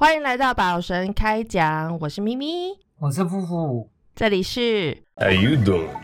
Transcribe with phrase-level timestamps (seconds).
[0.00, 5.88] 欢迎来到宝神开讲，我是咪咪，我是夫妇，这里是 How you doing?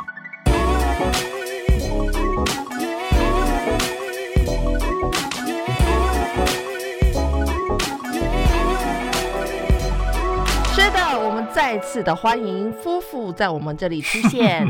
[10.74, 14.66] 是的，我们再次的欢迎夫妇在我们这里出现。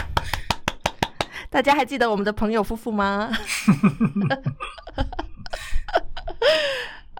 [1.48, 3.30] 大家还记得我们的朋友夫妇吗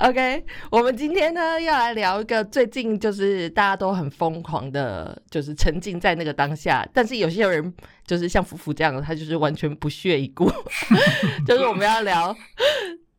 [0.00, 7.72] ？OK，我们今天呢要来聊一个最近就是大家都很疯狂的，就是沉浸在那个当下，但是有些人
[8.06, 10.50] 就是像福福这样的，他就是完全不屑一顾，
[11.46, 12.34] 就是我们要聊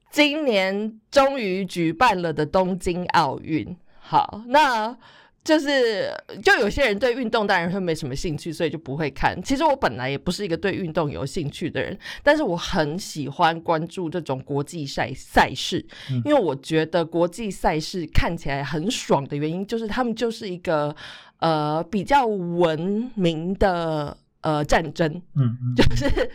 [0.10, 3.78] 今年终于举办了的东京奥运。
[4.00, 4.98] 好，那
[5.44, 6.14] 就是
[6.44, 9.42] 就有些人对运动当然会没什么兴趣，所以就不会看。
[9.42, 15.84] 其实我本来也不是一个对运动有兴趣的人，但是我很喜欢关注这种国际赛赛事，
[16.24, 20.96] 因为我觉得国际赛事看起来很爽的原因，就是他们就是一个
[21.40, 26.32] 呃比较文明的呃战争，嗯嗯，就是。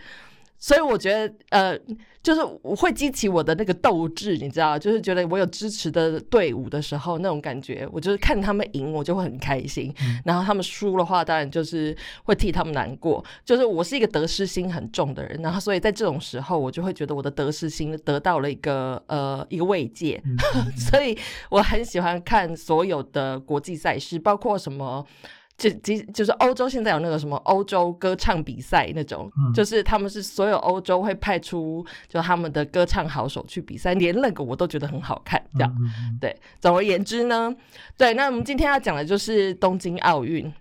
[0.58, 1.78] 所以我觉得，呃，
[2.22, 9.94] 就是我会激起我的那个斗志，你知道，就是觉得我有支持的队伍的时候，那种感觉，我就是看他们赢，我就会很开心。
[10.24, 13.24] 然后他们输的话，当然就是会替他们难过。
[13.44, 20.22] 就是我是一个得失心很重的人，然后所以在这种时候，我就会觉得我的得失心得到了一个呃一个慰藉，
[20.76, 21.16] 所以
[21.50, 25.06] 我很喜欢看所有的国际赛事，包括什么。
[25.58, 35.42] 就即就是欧洲现在有那个什么欧洲歌唱比赛那种，就是他们是所有欧洲会派出就他们的歌唱好手去比赛，连那个我都觉得很好看。
[35.54, 35.74] 这样
[36.20, 37.54] 对，总而言之呢，
[37.96, 40.52] 对，那我们今天要讲的就是东京奥运。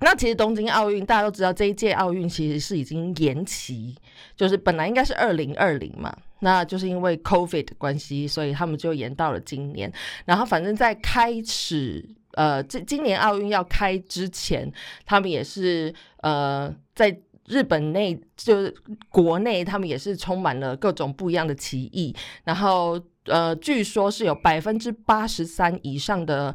[0.00, 3.94] 那其实东京奥运大家都知道，这一届奥运其实是已经延期，
[4.36, 9.92] 就是本来应该是二零二零嘛，那就是因为 COVID 的关系，所以他们就延到了今年。
[10.24, 12.04] 然后反正在开始。
[12.34, 14.70] 呃，这今年奥运要开之前，
[15.04, 18.74] 他们也是呃，在日本内就是
[19.10, 22.14] 国内，他们也是充满了各种不一样的歧义。
[22.44, 26.54] 然后呃，据说是有百分之八十三以上的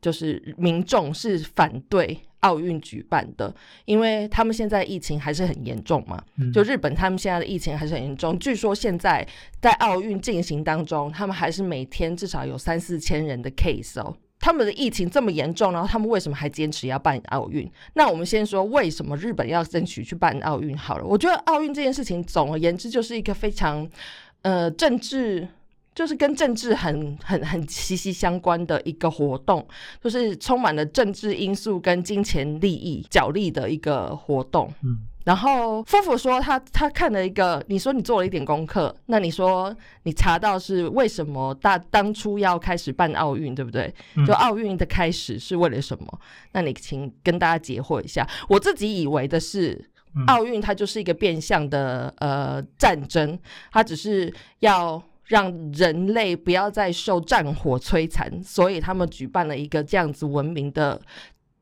[0.00, 3.54] 就是民众是反对奥运举办的，
[3.84, 6.22] 因为他们现在疫情还是很严重嘛。
[6.54, 9.26] 就日本他们现在的疫情还是很严重，据说现在
[9.60, 14.16] 在奥运进行当中，他们还是每天至少有三四千人的 case 哦。
[14.50, 17.70] 他们的疫情这么严重，然后他们为什么还坚持要办奥运？
[17.94, 21.04] 那我们先说为什么日本要争取去办奥运好了。
[21.04, 23.88] 我觉得奥运这件事情，总而言之就是一个非常
[24.42, 25.46] 呃政治，
[25.94, 29.64] 就是跟政治很很很息息相关的一个活动，
[30.02, 34.68] 就是充满了政治因素跟金钱利益角力的一个活动。
[34.82, 34.98] 嗯。
[35.30, 43.94] 然后夫妇说他他看了一个，你说你做了一点功课，那你说你查到是为什么大当初要开始办奥运，对不对？
[44.26, 46.20] 就奥运的开始是为了什么？
[46.50, 48.28] 那你请跟大家解惑一下。
[48.48, 49.88] 我自己以为的是，
[50.26, 53.38] 奥运它就是一个变相的呃战争，
[53.70, 61.00] 它只是要让人类不要再受战火摧残，所以他们举办了一个这样子文明的。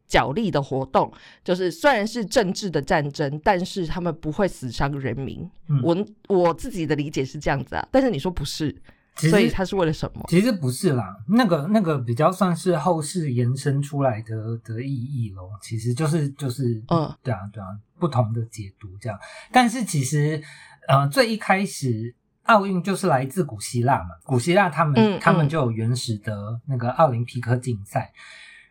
[0.09, 1.13] 角力的活动，
[1.45, 5.49] 就是虽然是政治的战争，但是他们不会死伤人民。
[5.83, 5.97] 我
[6.29, 8.75] 我自己的理解是这样子啊，但是你说不是，
[9.17, 10.25] 所以他是为了什么？
[10.29, 15.51] 其实不是啦，那个那个比较算是后世延伸出来的的意义咯。
[15.61, 17.67] 其实就是就是嗯，对啊对啊，
[17.99, 19.19] 不同的解读这样。
[19.53, 20.43] 但是其实
[20.89, 22.15] 呃，最一开始
[22.45, 28.11] 奥运就是来自古希腊嘛，古希腊他们他们就有原始的那个奥林匹克竞赛。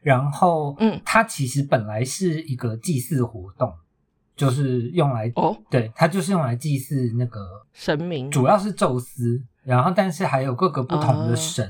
[0.08, 3.74] 然后，嗯，它其实本来是一个祭祀活动，
[4.38, 7.42] 就是用来哦，对，它就是用来祭祀那个
[7.74, 9.44] 神明，主要是宙斯。
[9.64, 11.70] 然后，但是还有各个不同的神，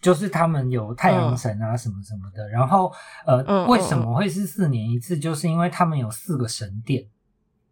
[0.00, 2.48] 就是他们有太阳神啊，什么什么的。
[2.48, 2.90] 然后，
[3.24, 5.16] 呃，为什么会是四年一次？
[5.16, 7.06] 就是因为他们有四个神殿，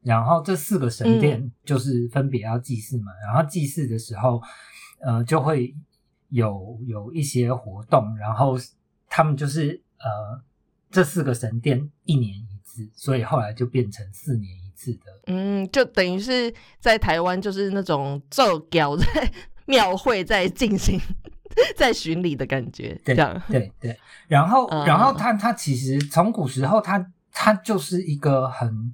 [0.01, 3.11] 然后这四个神殿就是分别要祭祀嘛。
[3.27, 4.41] 然后祭祀的时候，
[5.01, 5.75] 呃，就会
[6.29, 8.57] 有有一些活动，然后
[9.09, 9.83] 他们就是。
[9.99, 10.41] 呃，
[10.91, 15.21] 这四个神殿一年一次，所以后来就变成四年一次的。
[15.27, 19.05] 嗯，就等于是在台湾，就是那种奏表在
[19.67, 21.01] 庙会在进行，
[21.77, 23.01] 在巡礼的感觉。
[23.05, 23.99] 这样，对对。
[24.29, 28.93] 然后，然后他他其实从古时候，他他就是一个很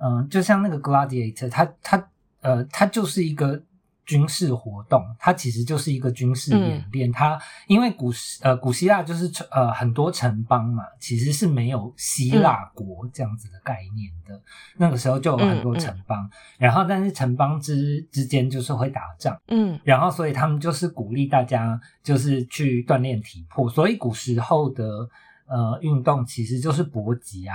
[0.00, 2.10] 嗯，就像那个 gladiator，他他
[2.40, 3.62] 呃，他就是一个
[4.08, 7.12] 军事活动，它其实就是一个军事演练。
[7.12, 8.10] 它因为古
[8.40, 14.40] 呃古希腊就是呃很多城邦嘛，其实是没有希腊国这样子的概念的。
[14.78, 25.06] 那个时候就有很多城邦，然后但是城邦之之间就是会打仗，嗯，然后所以他们就是鼓励大家就是去锻炼体魄，所以古时候的
[25.46, 27.54] 呃运动其实就是搏击啊。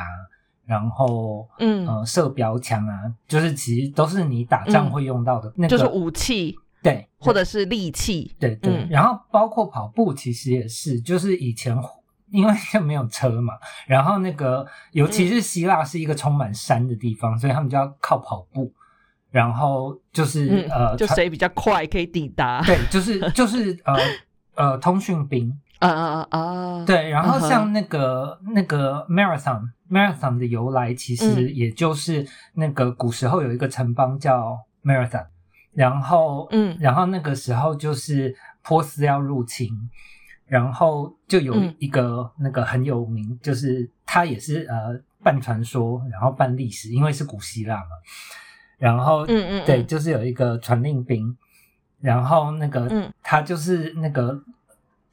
[0.65, 8.87] 然后，嗯，呃，射标枪啊，就是其实都是你打仗会用到的那个，就是武器，对，或者是利器，对对。
[8.89, 11.77] 然后包括跑步，其实也是，就是以前
[12.31, 13.53] 因为就没有车嘛，
[13.87, 18.73] 然后那个尤其是希腊是一个充满山的地方，所以他们就要靠跑步。
[19.29, 23.95] 然后就是呃，就谁比较快可以抵达，对，就是就是呃
[24.53, 25.51] 呃，通讯兵。
[25.89, 26.85] 啊啊啊！
[26.85, 35.25] 对，然后像那个那个 marathon marathon 的由来，其实也就是那个古时候有一个城邦叫 marathon，
[35.73, 39.69] 然后嗯，然后那个时候就是波斯要入侵，
[40.45, 47.89] 然后就有一个那个很有名，就是他也是呃半传说，然后半历史，因为是古希腊嘛，
[48.77, 51.37] 然后嗯嗯，对，就是有一个传令兵，
[51.99, 54.41] 然后那个他就是那个。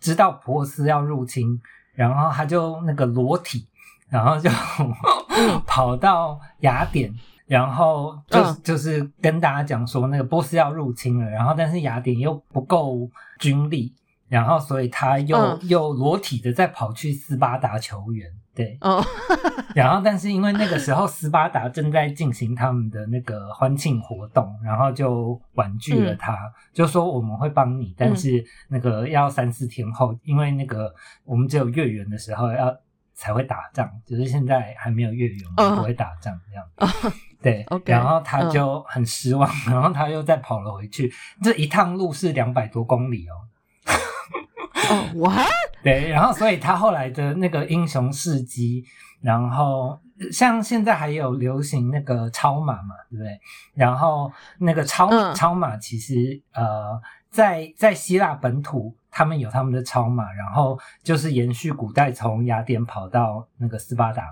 [0.00, 1.61] 知道波斯要入侵，
[1.94, 3.67] 然后他就那个裸体，
[4.08, 4.50] 然后就
[5.67, 7.14] 跑到雅典，
[7.47, 13.94] 然后就就是跟大家讲说那个波斯要入侵了，然后但是雅典又不够军力，
[14.29, 18.29] 然后所以他又又裸体的再跑去斯巴达求援。
[18.61, 19.03] 对，哦，
[19.75, 26.37] 然后但是因为那个时候斯巴达正在进行他们的那个欢庆活动，然后就婉拒了他，
[26.73, 32.77] 就说我们会帮你，但是那个要三四天后，因为那个我们只有月圆的时候要
[33.15, 36.93] 才会打仗，就是现在还没有月圆，不会打仗这样。
[37.43, 41.11] 对，然后他就很失望，然后他又再跑了回去，
[41.43, 43.49] 这一趟路是两百多公里哦。
[44.88, 45.32] 哦，我
[45.82, 48.85] 对，然后所以他后来的那个英雄事迹，
[49.21, 49.99] 然后
[50.32, 53.41] 像现在还有流行那个超马嘛，对不对？
[53.75, 57.00] 然后那个超超马其实呃，
[57.31, 64.25] 在在希腊本土，他们有他们的超马，然后就是延续古代从雅典跑到那个斯巴达，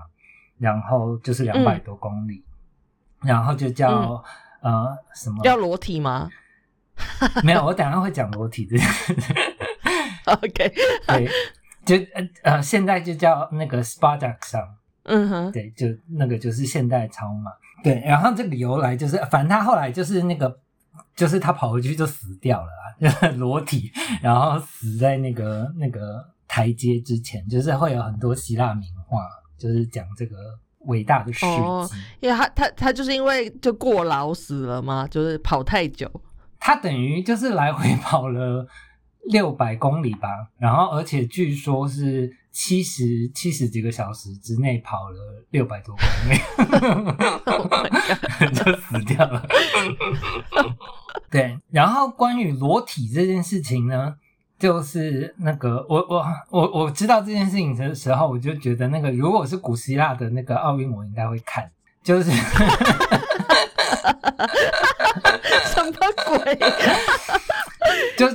[0.57, 2.43] 然后就是两百多公里，
[3.21, 4.23] 然后就叫
[4.61, 5.43] 呃什么？
[5.43, 6.29] 要裸体吗？
[7.43, 8.77] 没有，我等下会讲裸体的。
[10.43, 10.73] OK，
[11.07, 11.29] 对，
[11.85, 14.61] 就呃呃，现在就叫那个 Spartak 上，
[15.03, 15.87] 嗯哼，对，就
[16.17, 17.51] 那个就是现代超马，
[17.83, 20.59] 对，然后这个由来就是，反正他后来就是那个，
[21.15, 22.69] 就是他跑回去就死掉了，
[23.01, 23.91] 就裸体，
[24.21, 29.25] 然后死在那个那个台阶之前，就是会有很多希腊名画，
[29.57, 30.35] 就是讲这个
[30.81, 36.09] 伟大的事迹，因为他他他就是因为就过劳死了嘛，就是跑太久，
[36.59, 38.67] 他等于就是来回跑了。
[39.25, 46.37] 六百公里吧，然后而且据说是七十七十几个小时之内跑了六百多公里，
[48.55, 49.45] 就死掉了。
[51.29, 54.15] 对，然后关于裸体这件事情呢，
[54.57, 61.69] 就是那个我我我我知道这件事情的时候，我就觉得那个如果是古希腊的那个奥运，我应该会看，
[62.01, 62.31] 就是。
[66.29, 66.59] 什么鬼？
[68.17, 68.27] 就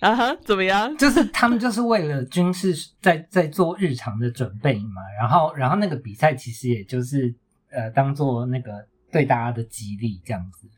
[0.00, 0.96] 啊哈，怎么样？
[0.96, 5.02] 就是他们就是为了军事在在做日常的准备嘛。
[5.18, 7.34] 然后，然后那个比赛其实也就是
[7.70, 10.68] 呃，当做那个对大家的激励这样子。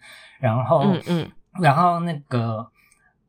[0.40, 1.30] 然后，嗯嗯，
[1.60, 2.66] 然后那个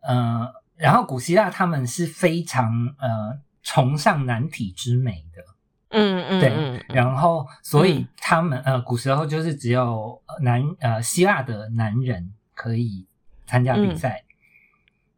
[0.02, 5.44] 呃，然后古希腊他们是非常呃崇尚男体之美的。
[5.90, 13.07] 嗯嗯，对，然后所以他们呃古时候就是只有男呃希腊的男人可以
[13.48, 14.24] 参加比赛，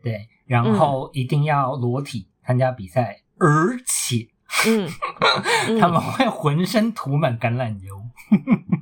[0.02, 4.30] 对，然后一定要裸体参加比赛，而且
[4.68, 4.88] 嗯。
[5.80, 8.02] 他们会浑身涂满橄榄油，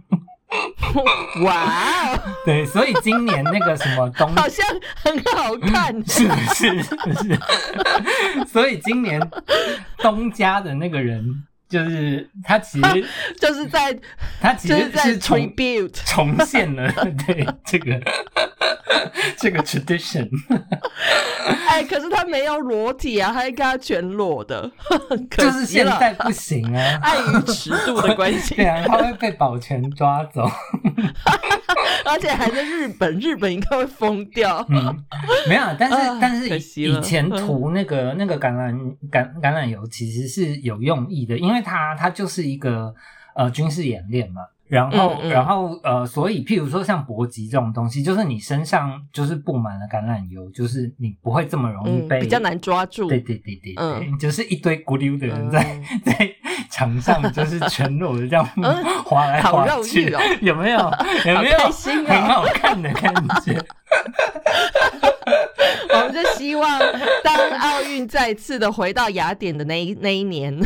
[1.43, 7.39] 哇哦， 对，所以今年那个什么东好像很好看，是是是，
[8.47, 9.19] 所以今年
[9.97, 11.43] 东家的那个人。
[11.69, 13.05] 就是他其实
[13.41, 13.93] 就是在
[14.39, 15.53] 他其实是重
[16.05, 16.89] 重现了
[17.27, 18.01] 对这个
[19.37, 20.29] 这个 tradition。
[21.67, 24.69] 哎，可是他没有裸体啊，他应该全裸的，
[25.31, 28.55] 就是现在不行啊， 碍于尺度的关系。
[28.55, 30.49] 对啊，他会被保全抓走，
[32.05, 34.65] 而且还在日本，日本应该会疯掉。
[34.69, 35.03] 嗯，
[35.47, 38.73] 没有，但是但是以前涂那个那个橄榄
[39.11, 42.93] 橄橄榄油其实是有用意的，因为它它就是一个
[43.35, 44.41] 呃军事演练嘛。
[44.67, 53.07] 然后，然后，呃，所以，譬如说像搏击这种东西，就是你身上就是布满了橄榄油，就是你不会这么容易被比较难抓住。
[53.07, 55.63] 对对对对对，就是一堆咕溜的人在
[56.03, 56.29] 在
[56.69, 58.45] 场上，就是全裸的这样
[59.05, 60.79] 滑来滑去， 有没有？
[61.25, 61.57] 有没有？
[62.05, 63.13] 很好看的感
[63.45, 63.57] 觉。
[65.89, 66.79] 我们就希望
[67.23, 70.57] 当奥运再次的回到雅典的那一那一年。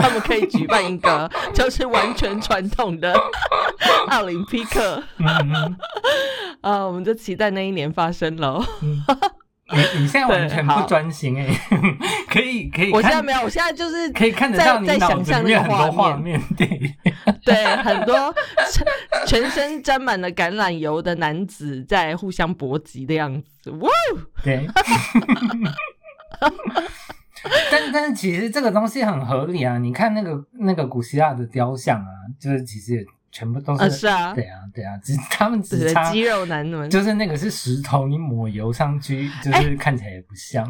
[0.00, 3.14] 他们可以举办一个 就是完全传统的
[4.08, 5.02] 奥林匹克，
[6.62, 8.64] 啊，我们就期待那一年发生喽。
[9.74, 11.48] 你你现在完全不专心哎，
[12.28, 16.68] 可以可以，我现在没有，我现在就是可以看得到你脑子里面很多画面，对。
[17.42, 18.34] 对，很多
[19.26, 23.90] 全身沾满了橄榄油的男子在互相搏击的样子，哇，
[24.44, 24.68] 对。
[27.70, 29.78] 但但是其实这个东西很合理啊！
[29.78, 32.06] 你看那个那个古希腊的雕像啊，
[32.38, 40.68] 就是其实全部都是是啊，对啊对啊，只他们只差肌肉男们，就是那个是石头，你抹油上去就是看起来也不像。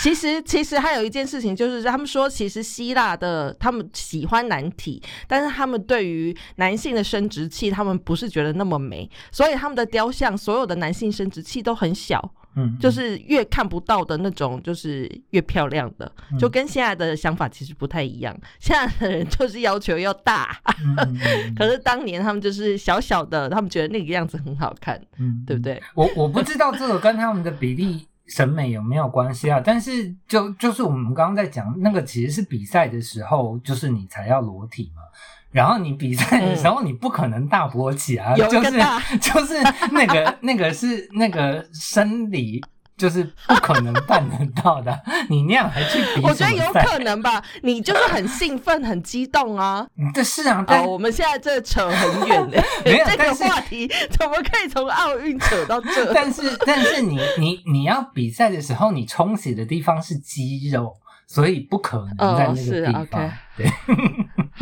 [0.00, 12.32] 其实其实还有一件事情，就是他们说，其实希腊的他们喜欢男体，但是他们对于男性的生殖器，他们不是觉得那么美，所以他们的雕像所有的男性生殖器都很小。
[12.58, 18.36] 嗯，就是越看不到的那种，就是越漂亮的，就跟现在的想法其实不太一样。
[18.58, 20.60] 现在的人就是要求要大，
[21.56, 25.80] 可是当年他们就是小小的，他们觉得那个样子很好看，嗯，对不对？
[25.94, 29.62] 我我不知道这个跟他们的比例审美有没有关系啊？
[29.64, 35.02] 但是就就是我们刚刚在讲那个，其实是比赛的时候，就是你才要裸体嘛。
[35.50, 38.70] 然后你比赛的时候，你不可能大勃起啊，就是
[39.18, 39.54] 就是
[39.92, 42.62] 那个 那个是那个生理，
[42.98, 44.94] 就是不可能办得到的。
[45.30, 46.22] 你那样还去比？
[46.22, 49.86] 我觉得有可能吧，你就是很兴奋、很激动啊。
[50.12, 56.12] 这是啊，哦，我们现在这扯很远的，这个话题怎么可以从奥运扯到这？
[56.12, 60.94] 但是但是你你你要比赛的时候，你冲洗的地方是肌肉。
[61.30, 63.30] 所以不可能在那个地方。
[63.54, 63.70] 对，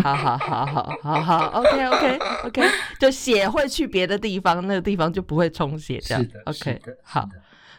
[0.03, 2.63] 好好好好好好，OK OK OK，
[3.01, 6.25] 就血会去别的地方，那个地方就不会充血，这样。
[6.45, 7.29] OK，好。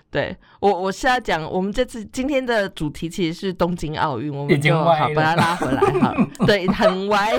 [0.09, 6.15] 对我，我是要讲，我们这次今天的主题其实是东京奥运，我们就好把它拉回来哈。
[6.47, 7.33] 对，很歪。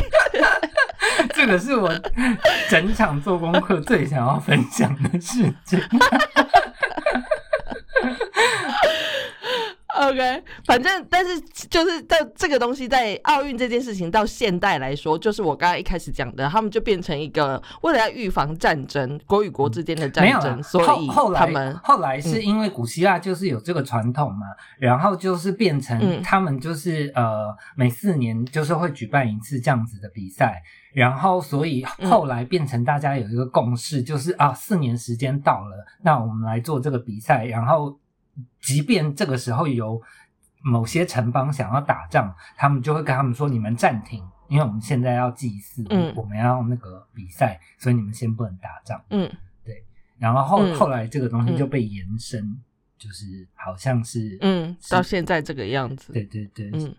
[1.35, 1.91] 这个是我
[2.69, 5.81] 整场做功课最想要分享的事情。
[9.99, 24.47] OK，反正但是就是到这个东西在奥运这件事情到现代来说，就是我刚刚一开始讲的，他们就变成一个为了要预防战争，国与国之间的战争，所以后他们后来是因为古希腊就是有这个传统嘛，
[24.79, 30.63] 然后就是变成他们就是呃每四年就是会举办一次这样子的比赛，
[30.93, 37.99] 然后所以后来变成大家有一个共识，就是啊四年时间到了，那我们来做这个比赛，然后。
[38.61, 40.01] 即便这个时候有
[40.63, 49.31] 某些城邦想要打仗，他们就会跟他们说：“你们暂停，因为我们现在要祭祀，我们要那个比赛，所以你们先不能打仗。”嗯，
[49.65, 49.85] 对。
[50.19, 52.61] 然后后后来这个东西就被延伸，
[52.99, 56.13] 就是好像是嗯，到现在这个样子。
[56.13, 56.95] 对对对，嗯。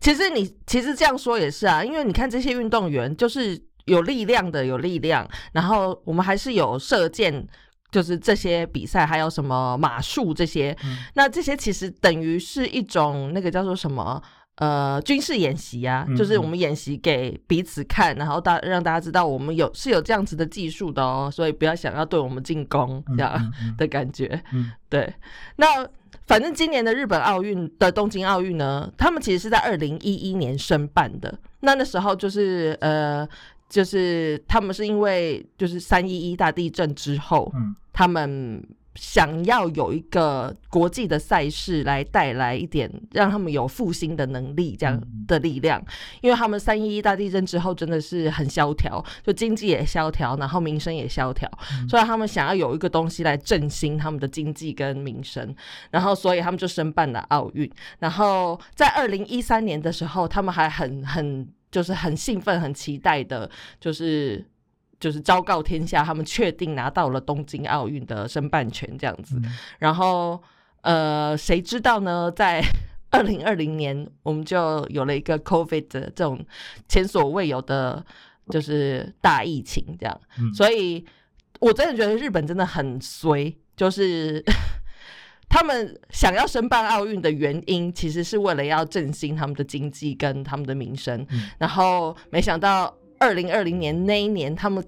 [0.00, 7.48] 其实你其实这样说也是啊，因为你看这些运动员，就是有力量的有力量，然后我们还是有射箭。
[7.94, 10.76] 就是这些比赛，还有什么马术这些，
[11.14, 14.20] 那这些其实等于是一种那个叫做什么
[14.56, 24.42] 呃军事演习啊，就是我们演习给彼此看，然后大让大家知道我们有是有这样子的技术的哦，所以不要想要对我们进攻这样 的感觉。
[24.90, 25.14] 对，
[25.54, 25.88] 那
[26.26, 33.28] 反正今年的日本奥运的东京奥运呢，他们其实是在二零一一年申办的，那那时候就是呃。
[33.66, 38.62] 就是他们是因为就是三一一大地震之后，嗯，他们
[38.96, 45.82] 想要有一个国际的赛事来带来一点让他们有复兴的能力，这样的力量。
[46.20, 51.50] 因为他们三一一大地震之后真的是很萧条，就经济也萧条，然后民生也萧条，
[51.88, 55.54] 所以他们想要有一个东西来振兴他们的经济跟民生，
[55.90, 57.68] 然后所以他们就申办了奥运。
[58.00, 61.48] 然后在二零一三年的时候，他们还很很。
[61.74, 64.46] 就是很兴奋、很期待的，就是
[64.98, 69.40] 就是昭告天下，他们确定拿到了东京奥运的申办权这样子。
[69.78, 70.42] 然后，
[70.82, 72.30] 呃，谁知道呢？
[72.30, 72.62] 在
[73.10, 76.44] 二零二零年，我们就有了一个 COVID 的这种
[76.88, 78.04] 前所未有的，
[78.50, 80.20] 就是大疫情这样。
[80.54, 81.04] 所以，
[81.60, 84.42] 我真的觉得日本真的很衰，就是。
[85.46, 91.24] 他们想要申办奥运的原因，其实是为了要振兴他们的经济跟他们的民生。
[91.58, 94.84] 然后没想到二零二零年那一年，他们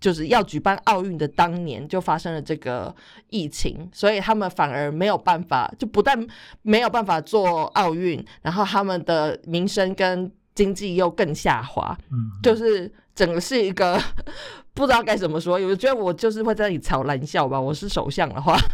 [0.00, 2.94] 就是要举办奥运的当年，就发生了这个
[3.28, 6.26] 疫情，所以他们反而没有办法，就不但
[6.62, 14.00] 没有办法做奥运，然后他们的民生跟经济又更下滑，嗯，就是整个是一个
[14.74, 15.60] 不知道该怎么说。
[15.60, 18.58] 我觉得我就是会在那里嘲烂笑吧，我是首相的话。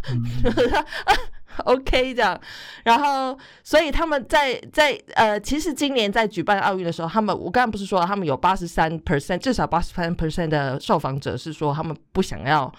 [1.65, 2.41] OK，这样，
[2.85, 12.73] 然后，所以他们在在呃，其实今年在举办奥运的时候，他们我刚刚不是说他们有八十三 percent，至少八十三 percent 的受访者是说他们不想要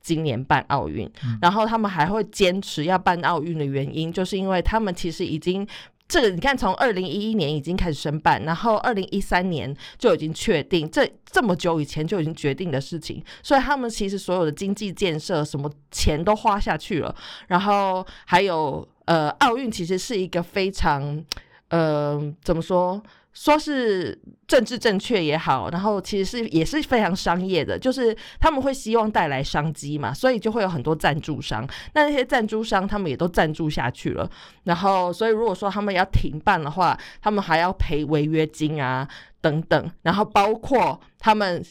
[0.00, 1.10] 今年办奥运，
[1.40, 5.66] 然后他们还会坚持要办奥运的原因，就是因为他们其实已经。
[6.12, 17.16] 这个你看，从二零一一年已经开始申办，然后二零一三年就已经确定，这这么久以前就已经决定的事情，所以他们其实所有的经济建设什么钱都花下去了，
[17.48, 21.24] 然后还有呃，奥运其实是一个非常
[21.68, 23.02] 呃，怎么说？
[23.32, 31.66] 说是政治正确也好，然后其实是也是非常商业的，就是他们会希望带来商机嘛，所以就会有很多赞助商。
[31.94, 34.30] 那那些赞助商他们也都赞助下去了，
[34.64, 39.08] 然后所以如果说他们要停办的话，他们还要赔违约金啊
[39.40, 41.64] 等等，然后包括他们。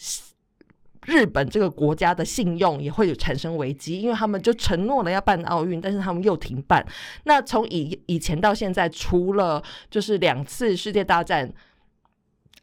[1.08, 6.86] 日本这个国家的信用也会有产生危机，因为他们就承诺了要办奥运，但是他们又停办。
[7.24, 11.52] 那从以以前到现在，除了就是两次世界大战，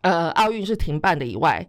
[0.03, 1.69] 呃，奥运是停办的以外，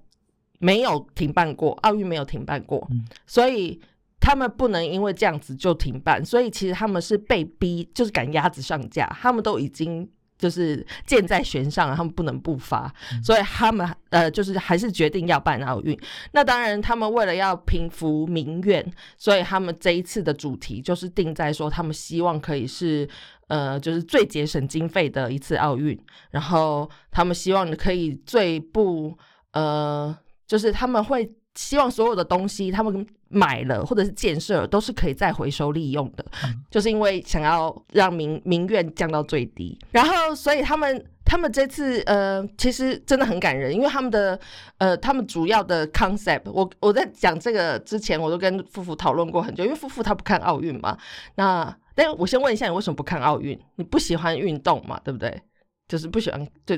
[0.59, 2.87] 没有停办过奥运，没有停办过。
[3.25, 3.81] 所以
[4.19, 10.07] 他们不能因为这样子就停办，所以其实他们是被逼，就是赶鸭子上架，他们都已经。
[10.39, 12.91] 就是箭在弦上，他们不能不发，
[13.23, 15.95] 所以他们呃，就是还是决定要办奥运。
[16.31, 23.07] 那当然，他们为了要平服民怨，所以他们这一次的主题就是定在说，他们希望可以是
[23.49, 25.95] 呃，就是最节省经费的一次奥运。
[26.31, 29.15] 然后他们希望可以最不
[29.51, 30.17] 呃，
[30.47, 31.29] 就是他们会。
[31.55, 36.25] 希望所有的东西他们买了或者是建设都是可以再回收利用的，
[36.69, 39.77] 就是因为想要让民民怨降到最低。
[39.91, 44.39] 然后，所以他们他们这次呃，其实真的很感人，因为他们的
[44.79, 50.97] 呃，他们主要的 concept，我我在讲这个之前，我都跟夫妇讨论过很久，因为夫妇他不看奥运嘛。
[51.35, 53.59] 那但我先问一下，你为什么不看奥运？
[53.75, 54.99] 你不喜欢运动嘛？
[55.03, 55.41] 对不对？
[55.87, 56.75] 就是不喜欢，就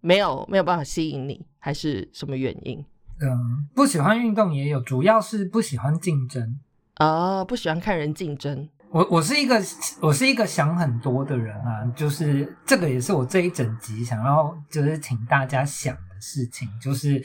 [0.00, 2.84] 没有没有办法吸引你，还是什么原因？
[3.20, 6.58] 嗯，不喜欢运动也有，主要是不喜欢竞争
[6.94, 8.68] 啊，不喜欢看人竞争。
[8.90, 9.60] 我我是一个
[10.00, 17.24] 我是一个想很多的人啊，就是这个也是我这一整集想要就是请大家想的事情，就是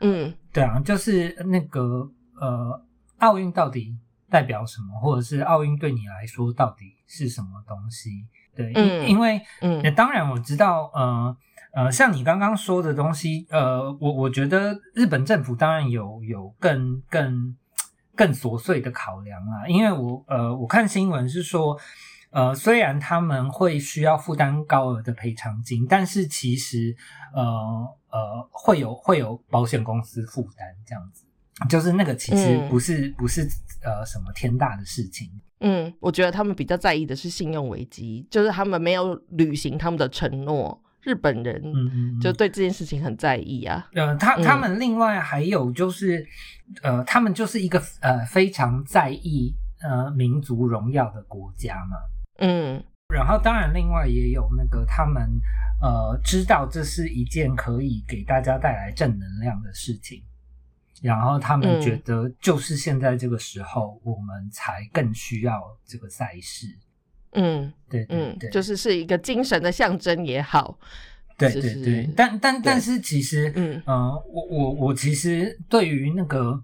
[0.00, 2.82] 嗯，对啊，就是那个呃，
[3.18, 3.96] 奥运到底
[4.28, 8.26] 代表什么，或者是奥运对你来说到底是什么东西？
[8.54, 11.36] 对，因因为嗯，当然我知道呃。
[11.72, 17.56] 呃，像你刚刚说的东西，呃，我我觉得日本政府当然有有更更
[18.16, 21.78] 更琐碎的考量啊，因为我呃我看新闻是说，
[22.30, 26.96] 呃，虽然他们会需要负担高额的赔偿金，但是其实
[27.32, 27.42] 呃
[28.10, 31.24] 呃会有会有保险公司负担这样子，
[31.68, 33.42] 就是那个其实不是不是
[33.84, 35.30] 呃什么天大的事情。
[35.60, 40.82] 嗯，我觉得他们比较在意的是信用危机，就是他们没有履行他们的承诺。
[41.02, 41.62] 日本人
[42.20, 43.88] 就对这件事情很在意啊。
[43.94, 46.26] 呃，他他们另外还有就是，
[46.82, 51.96] 呃，他们就是一个呃非常在意呃民族荣耀的国家嘛。
[52.38, 52.82] 嗯。
[53.12, 55.28] 然后当然另外也有那个他们
[55.82, 60.22] 呃知道这是一件可以给大家带来正能量的事情，
[61.02, 66.66] 然后他们觉得就是现在这个时候我们才更需要这个赛事。
[67.32, 70.78] 嗯，对，嗯，就是是一个精神的象征也好，
[71.38, 73.80] 对对对，但但但是其实，嗯。
[73.86, 76.60] 呃，我我我其实对于那个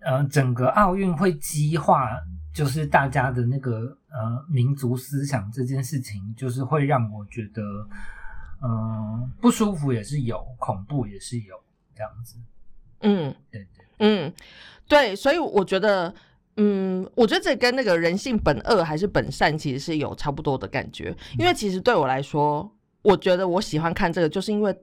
[0.00, 2.10] 呃整个奥运会激化，
[2.54, 7.62] 就是大家的那个呃民族思想这件事情，就是会让我觉得，
[8.62, 11.54] 嗯，不舒服也是有，恐怖也是有
[11.94, 12.36] 这样子，
[13.00, 14.32] 嗯，对对，嗯，
[14.88, 16.14] 对，所以我觉得。
[16.56, 21.14] 嗯，我觉得这跟那个人性本恶还是本善其实是有差不多的感觉。
[21.38, 22.70] 因为其实对我来说，
[23.02, 24.74] 我觉得我喜欢看这个，就是因为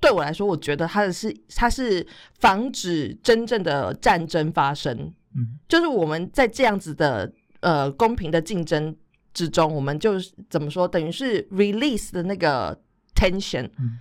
[0.00, 2.06] 对我来说，我觉得它的是它是
[2.38, 4.96] 防止真正的战争发生。
[5.36, 8.96] 嗯，就是我们在这样子的呃公平的竞争
[9.34, 10.14] 之中，我们就
[10.48, 12.80] 怎么说，等于是 release 的那个
[13.14, 13.68] tension。
[13.78, 13.98] 嗯，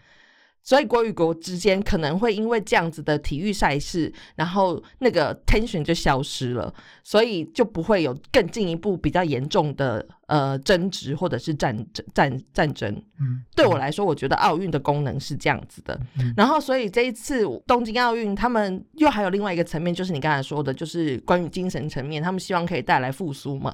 [0.63, 12.91] 所以国与国之间可能会因为这样子的体育赛事，然后那个 tension 就消失了，所以就不会有更进一步比较严重的呃争执或者是战争战战争。
[13.19, 15.97] 嗯，对我来说，我觉得奥运的功能是这样子的。
[16.35, 23.73] 然后，所以这一次东京奥运，他们又还有另外一个层面，就是你刚才说的，就是关于精神层面，他们希望可以带来复苏嘛。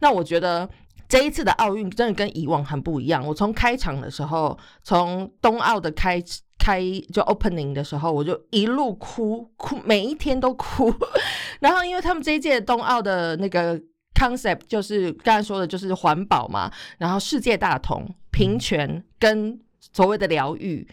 [0.00, 0.68] 那我觉得。
[1.14, 3.24] 这一次的奥运真的跟以往很不一样。
[3.24, 6.20] 我从开场的时候，从冬奥的开
[6.58, 6.80] 开
[7.12, 10.92] 就 opening 的时候，我就一路哭哭，每一天都哭。
[11.62, 13.80] 然后，因为他们这一届冬奥的那个
[14.12, 20.84] concept 就是刚才说的，就是环保嘛，然后世界大同、平权跟所谓的疗愈。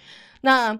[0.42, 0.78] 那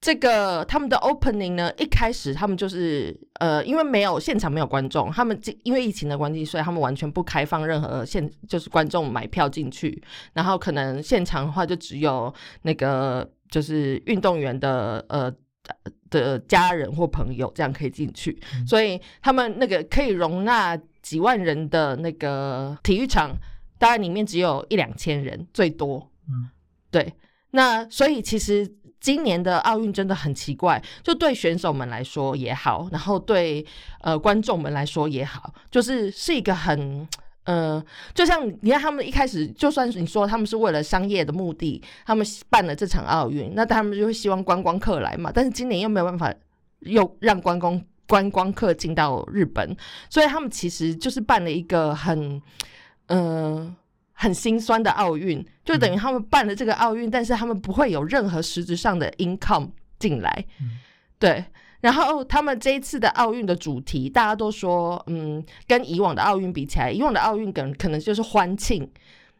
[0.00, 12.32] 这个他们的 opening 呢，一开始他们就是呃，因为没有现场没有观众，他们因为疫情的关系，所以他们完全不开放任何现就是观众买票进去，然后可能现场的话就只有
[12.62, 15.30] 那个就是运动员的呃
[16.08, 23.36] 的家人或朋友这样可以进去，所以他们那个可以容纳几万人的那个体育场，
[23.78, 26.48] 当然里面只有一两千人最多，嗯，
[26.90, 27.12] 对，
[27.50, 28.76] 那所以其实。
[29.00, 33.64] 今年的奥运真的很奇怪，就对选手们来说也好，然后对
[34.02, 37.08] 呃观众们来说也好，就是是一个很
[37.44, 37.82] 呃，
[38.14, 45.32] 就像你看他们一开始，就算你说他们是为了商业的目的，他们办了这场奥运，那他们就会希望观光客来嘛。
[45.34, 46.32] 但是今年又没有办法
[46.80, 49.74] 又让观光观光客进到日本，
[50.10, 52.40] 所以他们其实就是办了一个很
[53.06, 53.74] 嗯。
[54.22, 60.44] 很心酸的奥运，就等于他们办了这个奥运，但是他们不会有任何实质上的 income 进来。
[61.18, 61.42] 对，
[61.80, 68.86] 然后他们这一次的奥运的主题，大家都说，嗯，跟以往的奥运比起来，以往的奥运可能可能就是欢庆，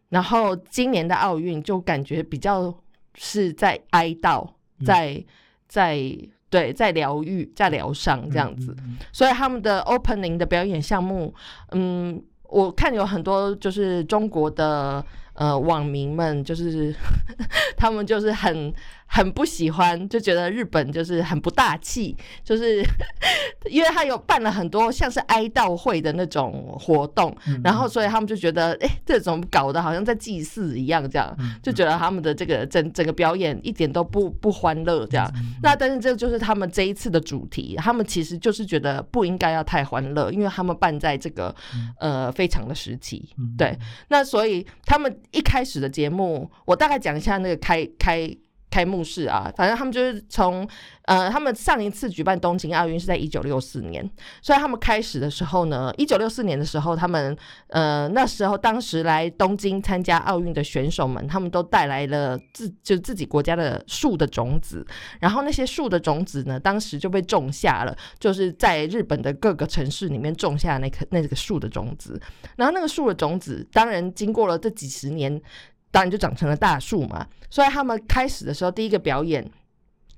[0.08, 2.74] 然后今年的奥运就感觉比较
[3.16, 4.48] 是在哀悼，
[4.82, 5.22] 在
[5.68, 6.00] 在
[6.48, 8.74] 对在疗愈，在疗伤这样子。
[9.12, 11.34] 所以他们的 opening 的表演项目，
[11.72, 12.22] 嗯。
[12.50, 16.94] 我看有很多就是中国的呃网民们，就是
[17.76, 18.72] 他们就是很。
[19.12, 22.80] 很不喜欢，就觉得日本就是很不大气， 就是
[23.68, 35.28] 因为他有办了很多像是哀悼会的那种活动，然后所以他们就觉得，哎，这种搞得好像在祭祀一样，这样就觉得他们的这个整整个表演一点都不不欢乐，这样。
[35.60, 41.52] 那但是这就是他们这一次的主题，他们其实就是觉得不应该要太欢乐，因为他们办在这个
[41.98, 43.76] 呃非常的时期，对。
[44.06, 48.32] 那所以他们一开始的节目，我大概讲一下那个开开。
[48.70, 50.66] 开幕式啊，反正他们就是从
[51.06, 54.08] 呃，他们上一次举办东京奥运是在一九六四年，
[54.40, 57.36] 所以他们开始的时候呢，一九六四年的时候，他们
[57.68, 64.86] 呃那时候当时来东京参加奥运的选手们，他们都带来了自就自己国家的树的种子，
[65.18, 72.20] 然后那些树的种子呢，当时就被种下了，就是在日本的各个城市里面种下那棵那个树的种子，
[72.56, 75.42] 然后那个树的种子，当然经过了这几十年。
[75.90, 79.48] 当然就长成了大树嘛，所以他们开始的时候第一个表演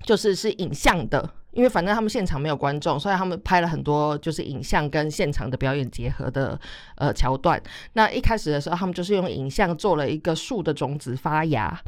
[0.04, 6.58] 就是是影像的，因为反正他们现场没有观众，所以他们拍了很多就是影像跟现场的表演结合的
[6.96, 7.62] 呃桥段。
[7.92, 11.80] 那一开始的时候，他们就是用影像做了一个树的种子发芽。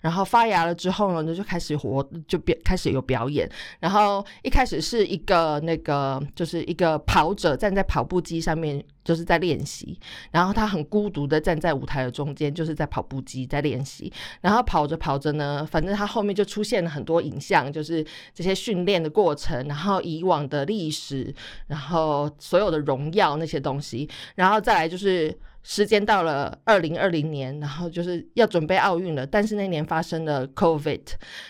[0.00, 3.48] 然后发芽了之后呢，就开始活，就表开始有表演。
[3.78, 9.98] 然后一开始是一个那个，就是一个跑者站在跑步机上面，就是在练习。
[10.30, 14.12] 然后他很孤独的站在舞台的中间，就是在跑步机在练习。
[14.40, 18.04] 然后跑着跑着呢，反正他后面就出现了很多影像，就是
[18.34, 21.34] 这些训练的过程，然后以往的历史，
[21.66, 25.38] 然后所有的荣耀那些东西，然后再来就是。
[25.62, 31.02] 时间到了二零二零年，然后就是要准备奥运了，但是那年发生了 COVID，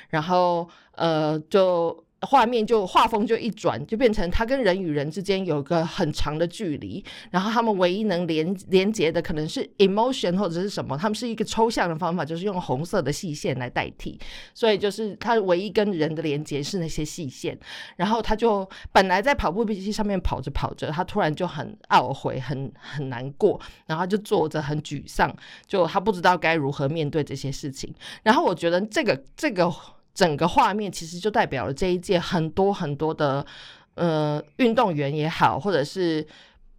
[0.08, 2.04] 然后呃就。
[2.26, 14.18] 画面就画风就一转，就变成他跟人与人之间有一个很长的距离，然后他们唯一能连连接的可能是 emotion 或者是什么，他们是一个抽象的方法，就是用红色的细线来代替，
[14.52, 17.58] 所以就是他唯一跟人的连接是那些细线，
[17.96, 25.34] 然后他就本来在跑步机器上面跑着跑着，他突然就很懊悔，很很难过，然后就坐着很沮丧，
[25.66, 29.72] 就他不知道该如何面对这些事情，然后我觉得这个这个。
[30.20, 33.46] 整个画面其实就代表了这一届很多很多的
[33.94, 36.26] 呃运动员也好，或者是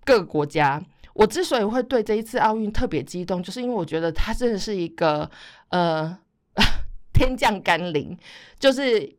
[0.05, 0.79] 各个国家。
[1.15, 5.27] 我之所以会对这一次奥运特别激动，就是因为我觉得它真的是一个
[5.69, 6.15] 呃
[7.13, 8.15] 天降甘霖，
[8.59, 9.11] 就是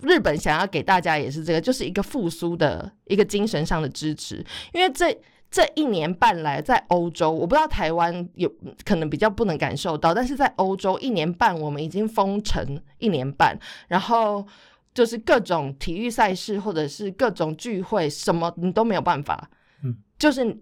[0.00, 4.42] 日本想要给大家也是这个，就是一个复苏的一个精神上的支持。
[4.72, 5.14] 因为这
[5.50, 8.52] 这一年半来，在欧洲，我不知道台湾有
[8.84, 13.58] 可能比较不能感受到，但是在欧洲一年半，我们已经封城一年半，
[13.88, 14.46] 然后
[14.92, 19.48] 就是各种体育赛事或者是各种聚会，什么你都没有办法。
[19.82, 20.58] 嗯，就是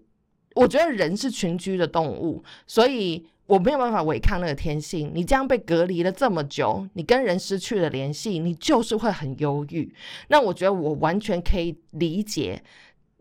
[0.55, 5.11] 我觉得人是群居的动物，所以我没有办法违抗那个天性。
[5.13, 9.93] 你这样被隔离了这么久，你跟人失去了联系，你就是会很忧郁。
[10.29, 12.63] 那我觉得我完全可以理解。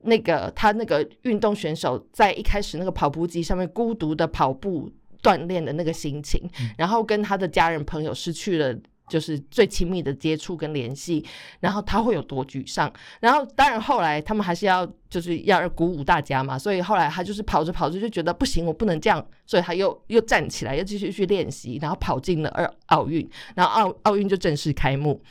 [0.06, 4.90] 那个他那个运动选手在一开始那个跑步机上面孤独的跑步
[5.22, 8.74] 锻炼的那个心情，然后跟他的家人朋友失去了
[9.08, 11.24] 就是最亲密的接触跟联系，
[11.60, 12.92] 然后他会有多沮丧。
[13.20, 25.22] 然后当然后来他们还是要就是要鼓舞大家嘛，所以后来他就是跑着跑着就觉得不行，我不能这样，所以他又又站起来，又继续去练习，然后跑进了二奥运，然后奥奥运就正式开幕。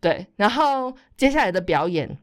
[0.00, 2.18] 对，然后接下来的表演。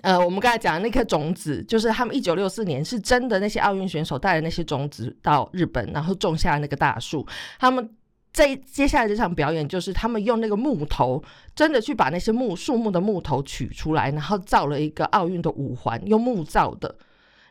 [0.00, 7.24] 呃，我们刚才讲的那颗种子，就是他们一九六四年是真的那些奥运选手带的那些种子到日本，然后种下那个大树。
[7.58, 7.88] 他们
[8.32, 11.22] 在接下来这场表演，就是他们用那个木头，
[11.54, 16.96] 真的去把那些木树木的木头取出来，然后造了一个奥运的五环，用木造的，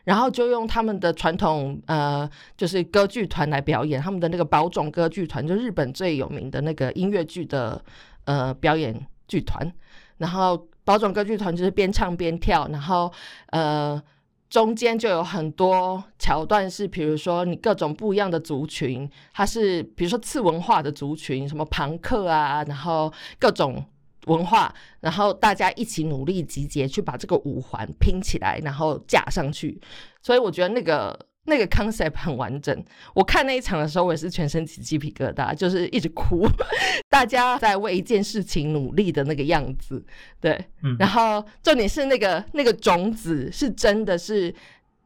[0.04, 7.82] 然后就用他们的传统呃，就是歌剧团来表演，他们的那个宝冢歌剧团，就日本最有名的那个音乐剧的
[8.24, 9.72] 呃表演剧团，
[10.18, 10.66] 然后。
[10.84, 13.12] 宝冢歌剧团就是边唱边跳，然后
[13.50, 14.02] 呃
[14.50, 23.84] 中间就有很多桥段是，比如说你各种不一样的族群，它是比如说次文化的族群，什么朋克啊，然后各种
[24.26, 29.80] 文化，然后大家一起努力集结去把这个五环拼起来，然后架上去，
[30.20, 31.18] 所以我觉得那个。
[31.44, 36.46] 那个 concept 很完整，我看那一场的时候，我也是全身起鸡皮疙瘩，就是一直哭。
[37.10, 40.04] 大家在为一件事情努力的那个样子，
[40.40, 40.64] 对，
[40.98, 44.54] 然后重点是那个那个种子是真的是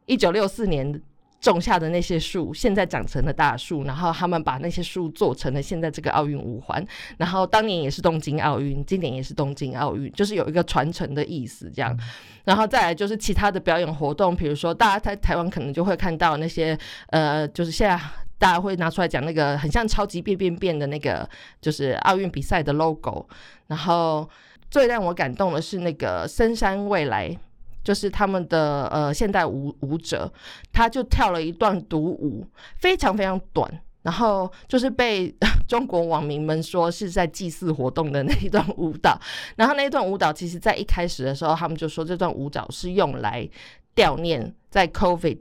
[0.05, 1.01] 一九六四年。
[1.39, 6.85] 种下的那些树，现在长成了大树，然后他们把那些树做成了现在这个奥运五环，
[7.17, 11.97] 然后当年也是东京奥运，今年也是东京奥运，就是有一个传承的意思这样。
[12.43, 17.99] 然后再来就是其他的表演活动，比如说大家在台湾可能就会看到那些呃，就是现在
[18.39, 21.29] 大家会拿出来讲那个很像超级变变变的那个，
[21.61, 23.27] 就是奥运比赛的 logo。
[23.67, 24.27] 然后
[24.71, 27.37] 最让我感动的是那个深山未来。
[27.87, 30.29] 就是他们的呃现代舞舞者，
[30.73, 32.45] 他就跳了一段独舞，
[32.75, 35.33] 非常非常短，然后就是被
[35.69, 39.17] 中国网民们说是在祭祀活动的那一段舞蹈。
[39.55, 43.49] 然后那一段舞蹈，其实在一开始的时候，他们就说这段舞蹈是用来
[43.95, 45.39] 悼念在 COVID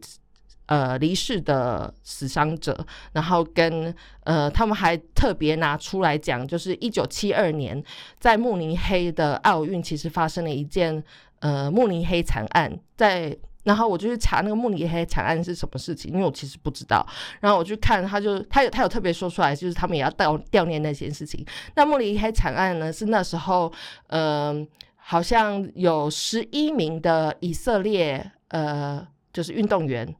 [0.66, 7.82] 呃离世的死伤者，然后跟呃他们还特别拿出来讲，就是一九七二年
[8.20, 11.02] 在慕尼黑的奥运，其实发生了一件。
[11.46, 17.06] 呃，慕尼黑惨案，在然后我就去查那个慕尼黑惨案是什么事情，因为我其实不知道。
[17.40, 21.46] 然后我去看，他就他有他有特别说出来，就是他们也要悼悼念那件事情。
[21.76, 23.72] 那慕尼黑惨案呢，是那时候，
[24.08, 30.12] 嗯，好像有十一名的以色列呃，就是运动员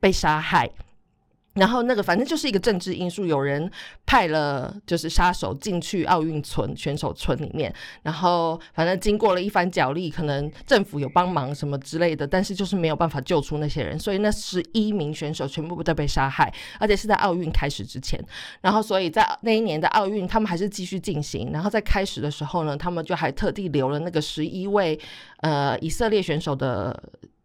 [0.00, 0.68] 被杀害。
[1.54, 3.70] 然后那个反正就是一个政治因素，有人
[4.04, 18.20] 派了就是杀手进去奥运村选手村里面，然后反正经过了一番角力，可能政府有帮忙什么之类的，但是就是没有办法救出那些人，所以那十一名选手全部都被杀害，而且是在奥运开始之前。
[18.60, 21.52] 然后所以在那一年的奥运，他们还是继续进行。
[21.52, 24.98] 然后在开始的时候呢，他们就还特地留了那个十一位
[25.36, 27.00] 呃以色列选手的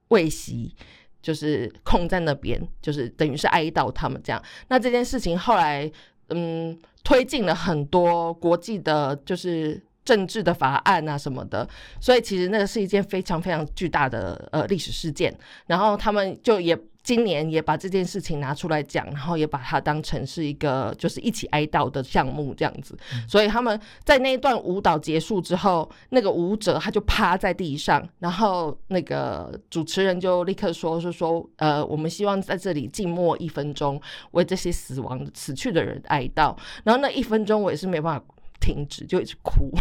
[0.07, 0.75] 位席。
[1.21, 4.41] 就是空在那边，就是等于是哀悼他们这样。
[4.67, 5.91] 那这件事情后来，
[6.29, 11.67] 嗯，推进了很多国际的，就是政治的法案啊什么的。
[11.99, 15.35] 所以其实那个是一件非常非常巨大的呃历史事件。
[15.67, 16.77] 然后他们就也。
[17.01, 22.97] 今年也把这件事情拿出来讲，然后也把它当成是一个就是一起哀悼的项目这样子。
[23.27, 33.99] 所以他们在那一段舞蹈结束之后，那个舞者他就趴在地上，然后那个主持人就立刻说是说，呃，我们希望在这里静默一分钟，
[34.31, 36.55] 为这些死亡死去的人哀悼。
[36.83, 38.25] 然后那一分钟我也是没办法。
[38.59, 39.71] 停止就一直哭，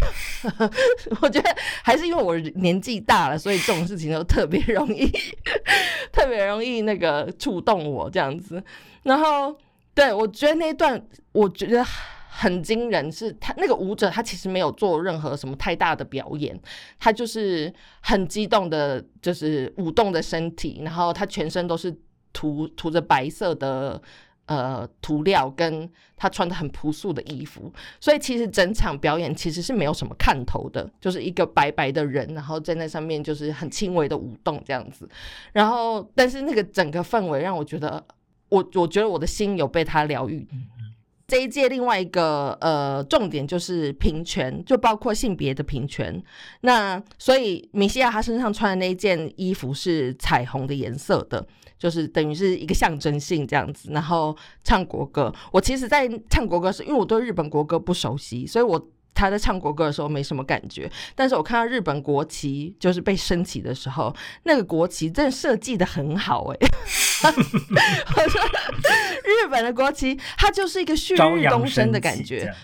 [1.21, 5.11] 我觉得还是因为我年纪大了，所以这种事情都特别容易，
[6.13, 8.63] 特别容易那个触动我这样子。
[9.03, 9.57] 然后，
[9.95, 11.85] 对我觉得那一段我觉得
[12.29, 16.59] 很惊人，是他那个舞者他其实没有做任何什么太大的表演，
[16.99, 21.95] 他就是很激动的，就是舞动的身体，然后他全身都是
[22.33, 24.01] 涂涂着白色的。
[24.49, 35.09] 呃涂料，跟他穿的很朴素的衣服，所以其实整场表演其实是没有什么看头的，就是一个白白的人，然后在那上面就是很轻微的舞动这样子。
[35.53, 38.05] 然后，但是那个整个氛围让我觉得，
[38.49, 40.47] 我我觉得我的心有被他疗愈。
[41.27, 46.23] 这一届另外一个呃重点就是平权，就包括性别的平权。
[46.63, 51.47] 那所以米西亚她身上穿的那一件衣服是彩虹的颜色的，
[51.79, 53.91] 就是等于是一个象征性这样子。
[53.93, 58.89] 然后唱国歌，我其实，在唱国歌时，因为我对日本国歌不熟悉，所以我。
[59.15, 64.15] 他在唱国歌的时候没什么感觉，但是我看到日本国旗就是被升起的时候，
[64.45, 66.57] 那个国旗真的设计的很好哎。
[67.27, 68.41] 我说
[69.25, 72.55] 日本的国旗，它就是一个旭日东升的感觉。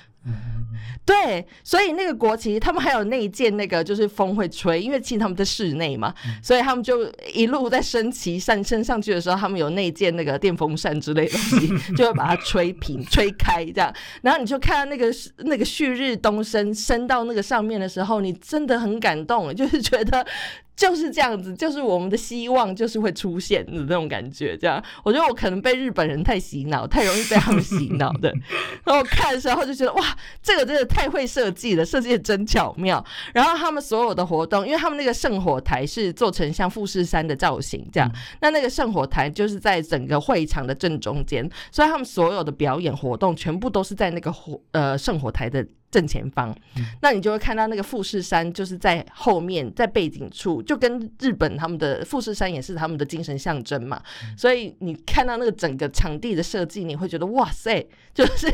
[1.06, 13.94] 对，所以那个国旗，他们还有那一件那个，就是风会吹，因为其实他们在室内嘛，所以他们就一路在升旗上升上去的时候，他们有那一件那个电风扇之类的东西，就会把它吹平、吹开这样。
[14.22, 20.26] 然后你就看到那个那个旭日东升升到那个上面的时候，你真的很感动，就是觉得。
[20.76, 24.56] 就是这样子，就是我们的希望，就是会出现的那种感觉。
[24.56, 28.32] 这样，我觉得我可能被日本人太洗脑，太容易被他们洗脑的。
[28.84, 30.04] 然后看的时候就觉得，哇，
[30.42, 33.04] 这个真的太会设计了，设计的真巧妙。
[33.32, 38.10] 然后他们所有的活动，因为他们那个圣火台是做成像富士山的造型，这样，
[38.40, 45.64] 那那个圣火台就是在整个会场的正中间，所以他们所有的表演活动全部都是在那个火呃圣火台的。
[45.94, 46.52] 正前方，
[47.02, 54.02] 那你就会看到那个富士山，就是在后面，在背景处，就跟日本他们的富士山也是他们的精神象征嘛。
[54.36, 58.52] 所以你看到那个整个场地的设计，你会觉得哇塞， 就是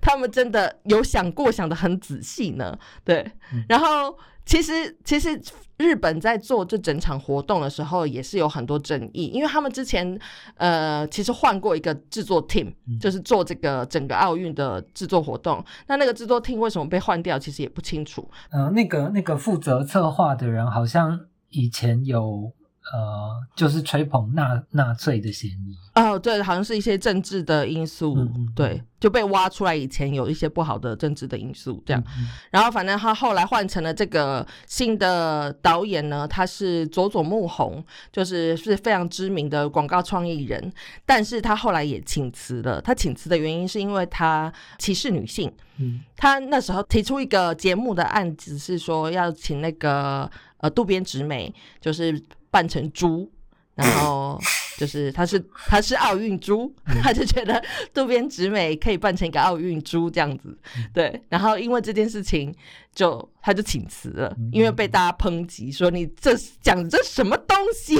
[0.00, 2.76] 他们真的有想过，想的很仔细呢。
[3.04, 3.24] 对，
[3.68, 4.18] 然后。
[4.46, 5.38] 其实，其实
[5.76, 10.18] 日本在做这整场活动的时候，也是有很多争议，因为他们之前
[10.54, 15.62] 呃，其实换过一个制作 team，就是做这个整个奥运的制作活动。
[15.88, 18.30] 那那个制作 team 为什么被换掉，其实也不清楚。
[18.50, 22.52] 呃，那个那个负责策划的人，好像以前有。
[22.92, 25.76] 呃，就是吹捧纳纳粹的嫌疑。
[25.94, 28.16] 哦，对，好像是一些政治的因素，
[28.54, 32.04] 对，就被挖出来以前有一些不好的政治的因素这样，
[32.50, 40.72] 然后反正他后来换成了这个新的导演呢，他是佐佐木宏，就是是非常知名的广告创意人，
[41.04, 52.22] 但是他后来也请辞了，他请辞的原因是因为他歧视女性，嗯，他那时候提出一个节目的案子是说要请那个呃渡边直美，就是。
[52.56, 53.30] 扮成猪，
[53.74, 54.40] 然后
[54.80, 60.56] 就是他是他是奥运猪，他就觉得渡边直美可以扮成一个奥运猪这样子，
[60.94, 61.22] 对。
[61.28, 62.50] 然后因为这件事情，
[62.94, 67.94] 就他就请辞了，因为被大家抨击说你这讲这什么东西，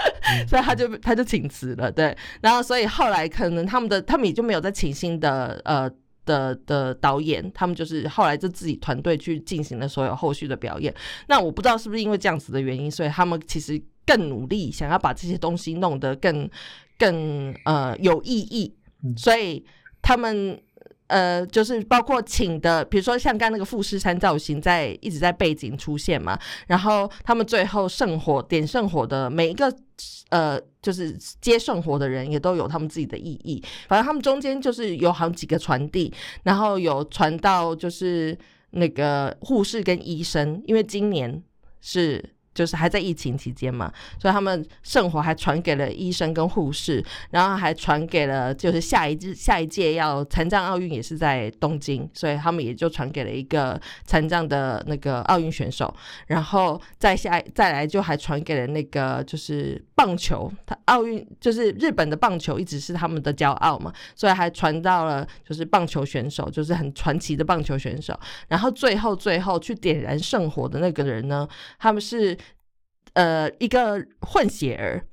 [0.46, 2.14] 所以他就他就请辞了，对。
[2.42, 5.90] 然后所以后来可能他们的他们也就没有再请新的呃。
[6.24, 10.94] 的的导演，他们就是后来就自己团队去进行了所有后续的表演。
[11.26, 16.48] 那我不知道是不是因为这样子的原因，所以他们其实更努力，想要把这些东西弄得更
[16.98, 18.74] 更呃有意义。
[19.16, 19.64] 所以
[20.00, 20.60] 他们。
[21.08, 26.38] 呃，就是包括请的，比如说像刚那个富士山造型，在一直在背景出现嘛。
[26.68, 29.70] 然后他们最后圣火点圣火的每一个
[30.30, 33.62] 呃，就是接圣火的人也都有他们自己的意义。
[33.88, 36.10] 反正他们中间就是有好几个传递，
[36.44, 38.34] 然后有传到就是
[38.70, 41.42] 那个护士跟医生，因为今年
[41.82, 42.24] 是。
[42.54, 55.92] 就是还在疫情期间嘛，所以他们圣火还传给了医生跟护士，然后还传给了就是下一届下一届要残障奥运也是在东京，所以他们也就传给了一个残障的那个奥运选手，
[56.26, 72.36] 然后再下再来就还传给了那个就是棒球，他奥运就是日本的棒球一直是他们的骄傲嘛，所以还传到了就是棒球选手，就是很传奇的棒球选手，然后最后最后去点燃圣火的那个人呢，他们是。
[73.14, 75.04] 呃，一个混血儿，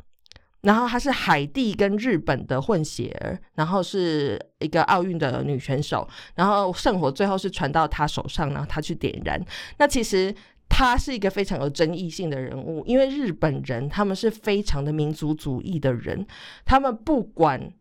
[0.61, 9.43] 然后她是海地跟日本的混血儿，然后是一个奥运的女选手，然后圣火最后是传到她手上，然后她去点燃。
[9.77, 10.33] 那其实
[10.67, 16.25] 他是一个非常有争议性的人物，因为日本人他们是非常的民族主义的人，
[16.63, 17.73] 他们不管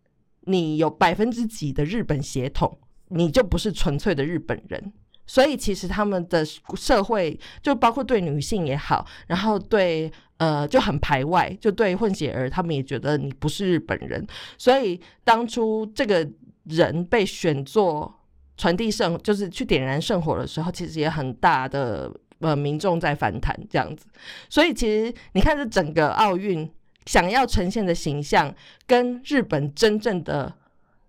[0.42, 2.78] 你有百分之几的日本血统，
[3.08, 4.92] 你就不是纯粹的日本人。
[5.28, 14.26] 所以其实他们的社会就包括对女性也好，然后对呃就很排外，就对混血儿他们也觉得你不是日本人。
[14.56, 16.28] 所以当初这个
[16.64, 18.12] 人被选做
[18.56, 24.06] 传递圣，就是去点燃圣火的时候，其实也很大的呃民众在反弹这样子。
[24.48, 26.68] 所以其实你看这整个奥运
[27.06, 28.52] 想要呈现的形象，
[28.88, 30.54] 跟日本真正的。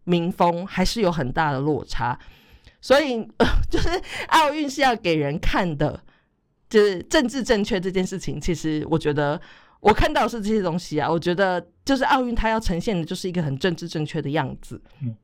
[0.06, 2.18] 民风还是有很大的落差。
[2.82, 3.28] 所以，
[3.70, 3.90] 就是
[4.28, 6.02] 奥运是要给人看的，
[6.70, 8.40] 就是政治正确这件事情。
[8.40, 9.40] 其实，我觉得
[9.80, 11.10] 我看到是这些东西啊。
[11.10, 14.82] 我觉得，就是奥运它要呈现的就是一个很政治正确的样子。
[15.02, 15.16] 嗯。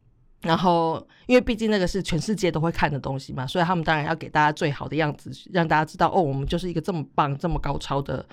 [0.41, 8.23] 然后，因为毕竟那个是全世界都会看的东西嘛，所以他们当然要给大家最好的样子，让大家知道哦，我们就是一个这么棒、这么高超的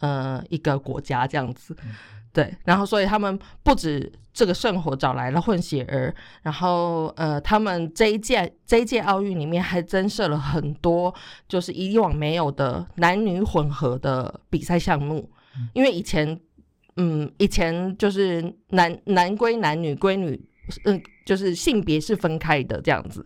[0.00, 1.74] 呃一个国家这样子。
[2.34, 6.12] 对，然后所以他们不止这个圣火找来了混血儿，
[6.42, 11.14] 然后呃，他们这一届这一届奥运里面还增设了很多
[11.48, 15.30] 就是以往没有的男女混合的比赛项目，
[15.74, 16.38] 因为以前
[16.96, 20.44] 嗯以前就是男男归男女归女，
[20.86, 23.24] 嗯就是性别是分开的这样子。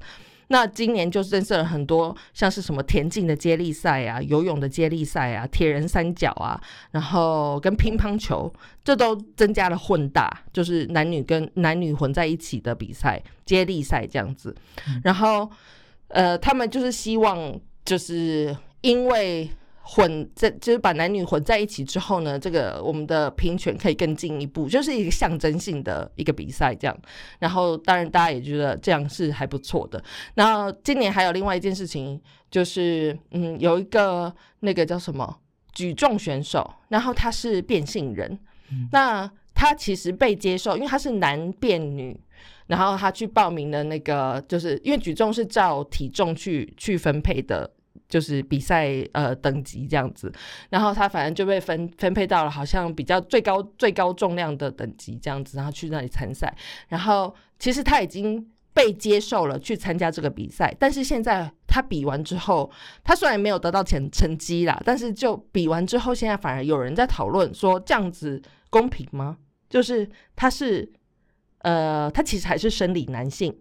[0.48, 14.54] 那今年就增设了很多，像是什么田径的接力赛啊、游泳的接力赛啊、铁人三角啊，然后跟乒乓球，这都增加了混打，就是男女跟男女混在一起的比赛，接力赛这样子。
[15.04, 15.50] 然后，
[16.08, 19.50] 呃，他们就是希望，就是因为。
[19.90, 26.94] 混在就是把男女混在一起之后呢，这个我们的平权可以更进一步，就是一个象征性的一个比赛这样。
[27.38, 30.02] 然后当然大家也觉得这样是还不错的。
[30.34, 32.20] 然后今年还有另外一件事情，
[32.50, 34.30] 就是嗯有一个
[34.60, 35.38] 那个叫什么
[35.72, 38.38] 举重选手，然后他是变性人，
[38.92, 42.14] 那他其实被接受，因为他是男变女，
[42.66, 47.70] 然后他去报名的那个，就是因为举重是照体重去去分配的。
[48.08, 50.32] 就是比赛呃等级这样子，
[50.70, 56.56] 然后他反正就被分分配到了好像比较最高最高重量的等级这样子，然后去那里参赛。
[56.88, 62.70] 然后其实他已经被接受了去参加这个比赛，但是现在他比完之后，
[63.04, 68.40] 他虽然没有得到成成绩啦，但是就比完之后，现在反而有人在讨论说这样子
[68.70, 69.36] 公平吗？
[69.68, 70.90] 就是他是
[71.58, 73.54] 呃，他其实还是生理男性，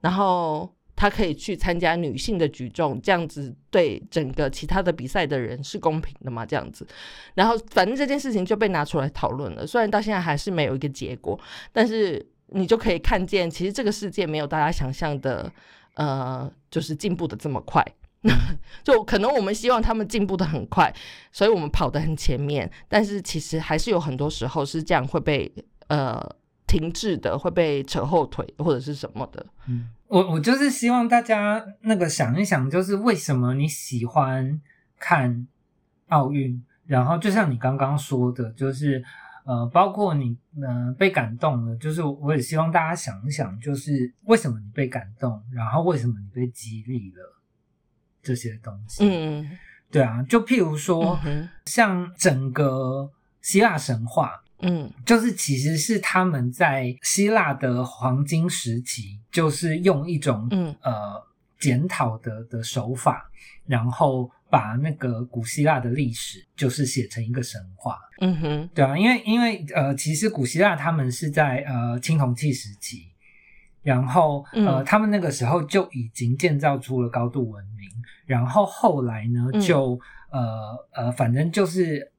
[0.00, 0.74] 然后。
[1.00, 6.44] 他可以去参加女性的举重，这样子对整个其他的比赛的人是公平的吗？
[6.44, 6.86] 这样子，
[7.32, 9.66] 然后反正这件事情就被拿出来讨论了。
[9.66, 11.40] 虽然到现在还是没有一个结果，
[11.72, 15.50] 但是你就可以看见，其实这个世界没有大家想象的，
[15.94, 17.82] 呃，就是进步的这么快。
[18.84, 20.94] 就可能我们希望他们进步的很快，
[21.32, 25.50] 所以我们跑得很前面，但是其实还是有很多时候是这样会被
[25.86, 26.22] 呃
[26.70, 29.44] 停滞的，会被扯后腿或者是什么的。
[29.66, 29.90] 嗯。
[30.06, 34.60] 我我就是希望大家那个想一想，就是为什么你喜欢
[34.98, 35.46] 看
[36.08, 39.04] 奥运，然后就像你刚刚说的，就是
[39.44, 47.40] 呃，包括你嗯被感动了，就是我也希望大家想一想，就是为什么你被感动，然后为什么你被激励了
[48.20, 49.04] 这些东西。
[49.08, 49.48] 嗯，
[49.92, 51.16] 对啊，就譬如说，
[51.66, 54.42] 像整个希腊神话。
[54.62, 60.74] 嗯，就是其实是他们在希腊的黄金时期，就是用一种嗯。
[60.82, 63.30] 呃检讨的的手法，
[63.66, 67.98] 然后把那个古希腊的历史就是写成一个神话。
[68.22, 73.08] 嗯哼，对啊，因为因为呃，其实古希腊他们是在呃青铜器时期，
[73.82, 77.90] 然后呃他们那个时候就已经建造出了高度文明，
[78.24, 80.00] 然后后来呢就
[80.30, 82.09] 呃呃反正就是。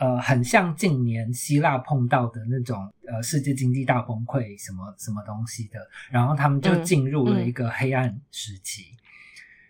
[0.00, 5.78] 呃，很像近年希腊碰到的那种呃世界经济大崩溃什么什么东西的，
[6.10, 8.86] 然后他们就进入了一个黑暗时期，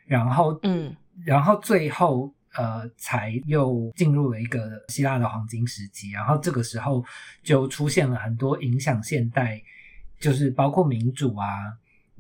[0.07, 7.05] 然后嗯，然后最后呃才又进入了一个希腊的黄金时期，然后这个时候
[7.43, 9.61] 就出现了很多影响现代，
[10.21, 11.47] 就是包括民主啊。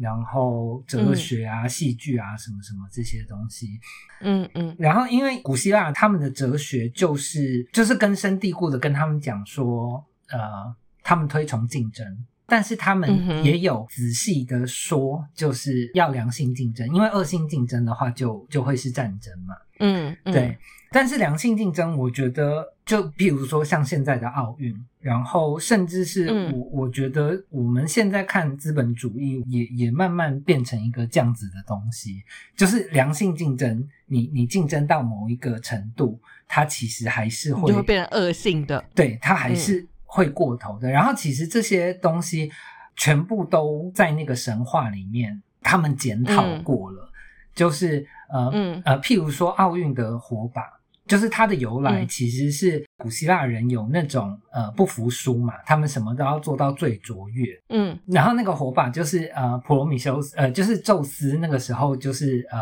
[0.01, 3.78] 然后哲学啊、戏剧啊、什么什么这些东西，
[4.22, 4.74] 嗯嗯。
[4.78, 12.07] 然后因为古希腊他们的哲学就是就是根深蒂固的跟他们讲说，呃，他们推崇竞争，
[12.46, 19.55] 但是他们也有仔细的说，就是要良性竞争，因为恶性竞争的话就就会是战争嘛。
[19.80, 20.57] 嗯，对。
[20.92, 32.24] 但是良性竞争，我觉得就比如说像现在的奥运，然后甚至是我我觉得我们现在看资本主义也也慢慢变成一个这样子的东西，
[32.57, 36.18] 就是良性竞争，你你竞争到某一个程度，
[36.49, 40.91] 它其实还是会就会变成恶性的，对，它还是会过头的。
[40.91, 42.51] 然后其实这些东西
[42.97, 47.09] 全部都在那个神话里面，他们检讨过了，
[47.55, 48.51] 就是呃
[48.84, 50.80] 呃，譬如说奥运的火把。
[51.11, 57.61] 就是它的由来，其实是古希腊人有那种呃不服输嘛，他们什么都要做到最卓越。
[57.70, 62.58] 嗯，然后那个火把就是呃普罗米修斯，呃就是宙斯那个时候就是呃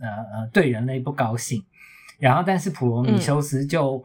[0.00, 1.62] 呃呃对人类不高兴，
[2.18, 4.02] 然后但是普罗米修斯就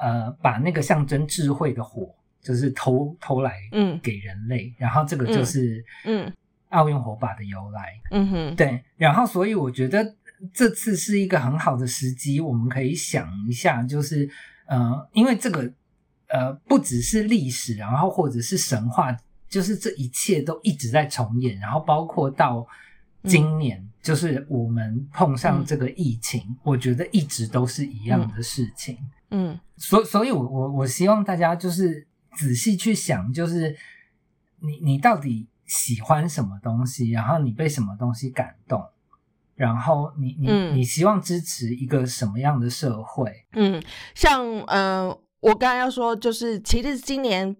[0.00, 3.98] 呃把那个象征智慧的火就是偷偷来嗯。
[4.00, 6.32] 给人类，然后这个就是嗯。
[6.70, 7.98] 奥运火把的由来。
[8.10, 10.04] 嗯哼，对，然后所以我觉得
[10.52, 14.28] 这次是一个很好的时机，我们可以想一下，就是
[14.66, 15.72] 呃，因为这个
[16.28, 19.16] 呃不只是历史，然后或者是神话，
[19.48, 22.66] 就是这一切都一直在重演，然后包括到
[23.24, 28.96] 今年，就是我们碰上这个疫情，我觉得一直都是一样的事情。
[29.30, 29.58] 嗯。
[29.76, 33.76] 所所以我，我我希望大家就是仔细去想，就是
[34.58, 38.84] 你你到底喜欢什么东西，然后你被什么东西感动，
[39.58, 43.30] 然后你你、嗯你希望支持一个什么样的社会？
[43.54, 43.82] 嗯，
[44.14, 47.54] 像呃，我刚才要说，就是其实今年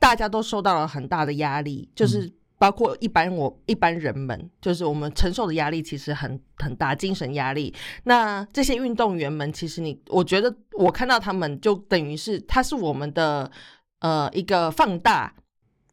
[0.00, 7.72] 大家都受到了很大的压力，就是包括一般我一般人们，就是我们承受的压力其实很很大，精神压力。
[8.04, 13.48] 那这些运动员们，其实你我觉得我看到他们，就等于是他是我们的
[14.00, 15.32] 呃一个放大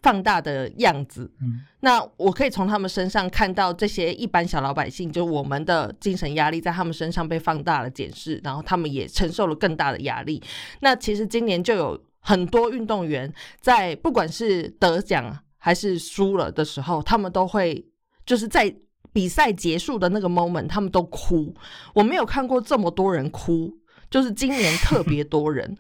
[0.04, 1.32] 放大的样子。
[1.42, 10.42] 嗯那我可以从他们身上看到这些一般小老百姓，就我们的精神压力在他们身上被放大了检视，然后他们也承受了更大的压力。
[10.80, 13.30] 那其实今年就有很多运动员
[13.60, 17.86] 在不管是得奖还是输了的时候，他们都会
[18.26, 18.74] 就是在
[19.12, 21.54] 比赛结束的那个 moment，他们都哭。
[21.94, 23.74] 我没有看过这么多人哭，
[24.10, 25.76] 就是今年特别多人。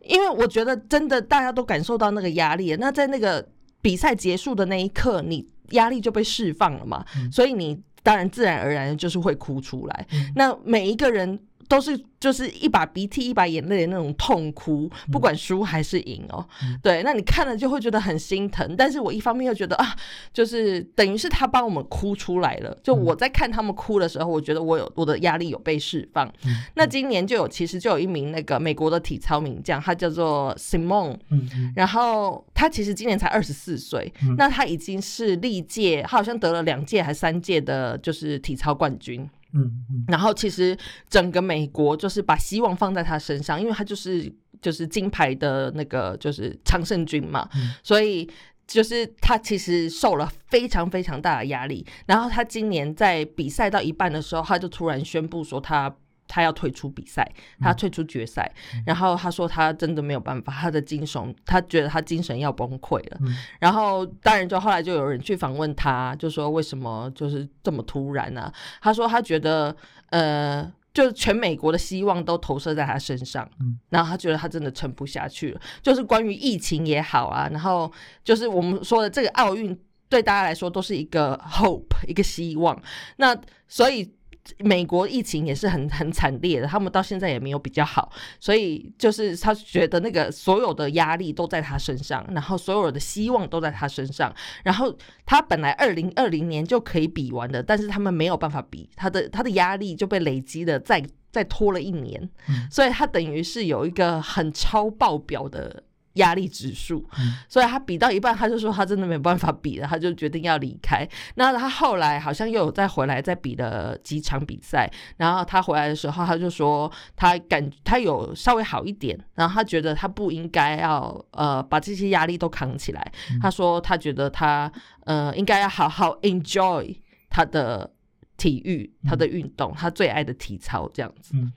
[0.00, 3.48] 因为我觉得真的大家都感受到那个压力，那在那个
[3.84, 7.30] 比赛结束的那一刻，你压力就被释放了嘛，嗯。
[7.30, 10.06] 所以你当然自然而然就是会哭出来。
[10.10, 10.32] 嗯。
[10.34, 11.38] 那每一个人
[11.68, 16.46] 都是就是一把鼻涕一把眼泪的那种痛哭，不管输还是赢哦。
[16.62, 19.94] 嗯对，那你看了就会觉得很心疼，但是我一方面又觉得啊，
[20.32, 22.76] 就是等于是他帮我们哭出来了。
[22.82, 26.26] 就我在看他们哭的时候，我觉得我有我的压力有被释放。
[26.44, 31.16] 嗯那今年就有其实就有一名那个美国的体操名将，他叫做 Simone。
[31.30, 39.28] 嗯嗯然后他其实今年才二十四岁，嗯那他已经是历届，他好像得了两届还三届的，就是体操冠军。
[39.54, 40.76] 嗯嗯然后其实
[41.08, 48.28] 整个美国就是把希望放在他身上，因为他就是就是金牌的那个就是常胜军嘛，嗯所以
[48.66, 51.86] 就是他其实受了非常非常大的压力。
[52.06, 55.94] 然后他今年在比赛到一半的时候，他就突然宣布说他。
[56.26, 58.50] 他要退出比赛，他退出决赛，
[58.86, 63.18] 然后他说他真的没有办法，他的精神，他觉得他精神要崩溃了。
[63.20, 69.74] 嗯然后当然就后来就有人去访问他，就说为什么就是这么突然呢、他说他觉得
[70.10, 75.60] 呃，就全美国的希望都投射在他身上，嗯然后他觉得他真的撑不下去了。
[75.82, 77.90] 就是关于疫情也好啊，然后
[78.24, 82.80] 就是我们说的这个奥运对大家来说都是一个 hope 一个希望。
[83.16, 83.36] 那
[83.68, 84.12] 所以。
[84.58, 102.68] 美国疫情也是很很惨烈的，他们到现在也没有比较好，所以就是他觉得那个所有的压力都在他身上，然后所有的希望都在他身上，然后他本来二零二零年就可以比完的，但是他们没有办法比，他的他的压力就被累积的再再拖了一年，嗯。
[102.70, 105.82] 所以他等于是有一个很超爆表的。
[106.14, 111.08] 压力指数，嗯所以他比到一半，他就说他真的没有办法比了，他就决定要离开。
[111.34, 123.12] 那他后来好像又有再回来再比了几场比赛，然后他回来的时候，他就说他感他有稍微好一点，然后他觉得他不应该要呃把这些压力都扛起来。
[123.30, 124.70] 嗯他说他觉得他
[125.04, 126.96] 呃应该要好好 enjoy
[127.28, 127.92] 他的
[128.36, 131.32] 体育、他的运动、他最爱的体操这样子。
[131.34, 131.52] 嗯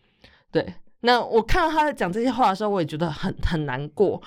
[0.51, 0.73] 对。
[1.01, 4.21] 那我看到他在讲这些话的时候，我也觉得很很难过，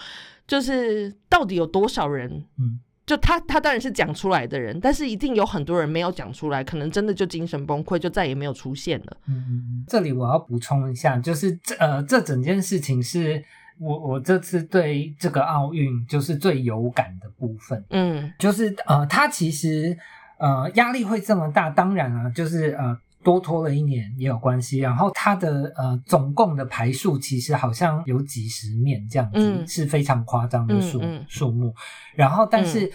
[0.47, 2.81] 就是到底有多少人嗯。
[3.07, 9.16] 就他，他当然是讲出来的人，但是一定有很多人没有讲出来，可能真的就精神崩溃，就再也没有出现了。
[9.27, 13.43] 嗯嗯，这里我要补充一下，就是这呃，这整件事情是
[13.81, 18.33] 我我这次对这个奥运就是最有感的部分，嗯。
[18.39, 19.99] 就是呃，他其实
[20.39, 24.79] 呃压力会这么大，当然啊，就是呃多拖了一年也有关系。
[24.79, 29.66] 然后它的呃总共的排数其实好像有几十面这样子，嗯。
[29.66, 31.25] 是非常夸张的数、嗯嗯。
[31.29, 31.75] 数目。
[32.14, 32.91] 然后但是。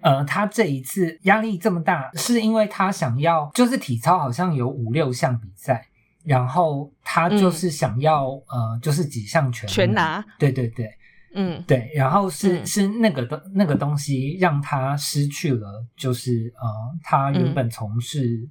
[0.00, 5.86] 呃，他这一次压力这么大，是因为他想要，就是体操好像有五六项比赛，
[6.22, 10.90] 然后他就是想要、呃，就是几项全全拿，对对对，
[11.34, 11.64] 嗯。
[11.66, 12.66] 对，然后是、嗯。
[12.66, 16.68] 是那个的那个东西让他失去了，就是呃，
[17.02, 18.46] 他原本从事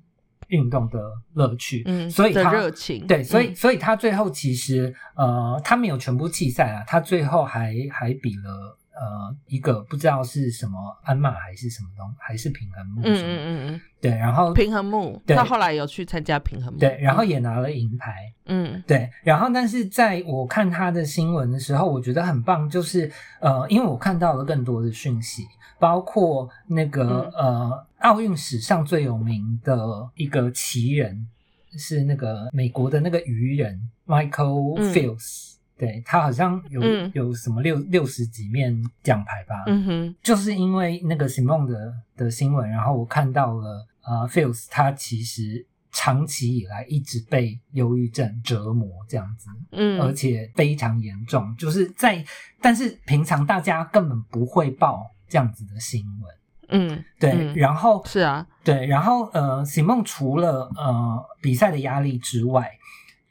[0.48, 1.00] 运动的
[1.34, 3.56] 乐趣，嗯，所以他热情，对，所以、嗯。
[3.56, 25.44] 所以他最后其实呃，他没有全部弃赛啊，他最后还还比了呃一个不知道是什么鞍马还是什么东还是平衡木，嗯嗯嗯嗯，对，然后平衡木，他后来有去参加平衡木，对，然后也拿了银牌，嗯，对，然后但是在我看他的新闻的时候，我觉得很棒，就是呃，因为我看到了更多的讯息，
[25.84, 31.28] 包括那个呃奥运史上最有名的一个奇人。
[31.76, 36.80] 是那个美国的那个鱼人 Michael Fields，对他好像有
[37.16, 39.64] 有什么六六十几面奖牌吧？
[39.66, 52.24] 嗯哼，就是因为那个 Simon 的的新闻，然后我看到了呃 Fields 他其实长期以来一直被忧郁症折磨这样子，嗯，而且非常严重，就是在
[52.62, 56.36] 但是平常大家根本不会报这样子的新闻。
[56.70, 62.70] 嗯，对，然后是啊，对，然后呃，喜梦除了呃比赛的压力之外，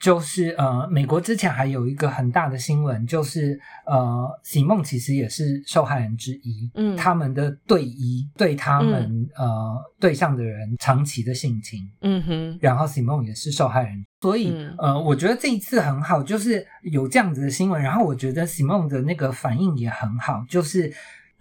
[0.00, 20.92] 就是呃，美国之前还有一个很大的新闻，就是呃，喜梦其实也是受害人之一，嗯，他们的队医对他们呃对象的人长期的性侵，嗯哼，然后喜梦也是受害人，所以呃，我觉得这一次很好，就是有这样子的新闻，然后我觉得喜梦的那个反应也很好，就是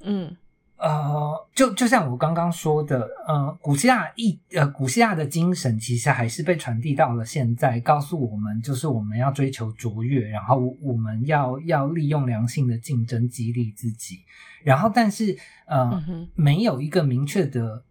[0.04, 0.38] 嗯。
[0.82, 14.22] 呃，就就像我刚刚说的，呃，古希腊一呃，古希腊的精神其实还是被传递到了现在，告诉我们就是我们要追求卓越，然后我们要要利用良性的竞争激励自己，
[14.64, 16.04] 然后但是呃，
[16.34, 17.84] 没有一个明确的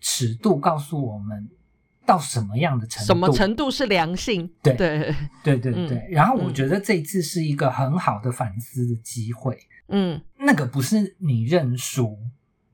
[0.00, 1.48] 尺度告诉我们
[2.06, 4.48] 到什么样的程度，什么程度是良性？
[4.62, 6.06] 对对对对对。
[6.10, 9.58] 然后我觉得这一次是一个很好的反思的机会。
[9.88, 12.16] 嗯，那个不是你认输。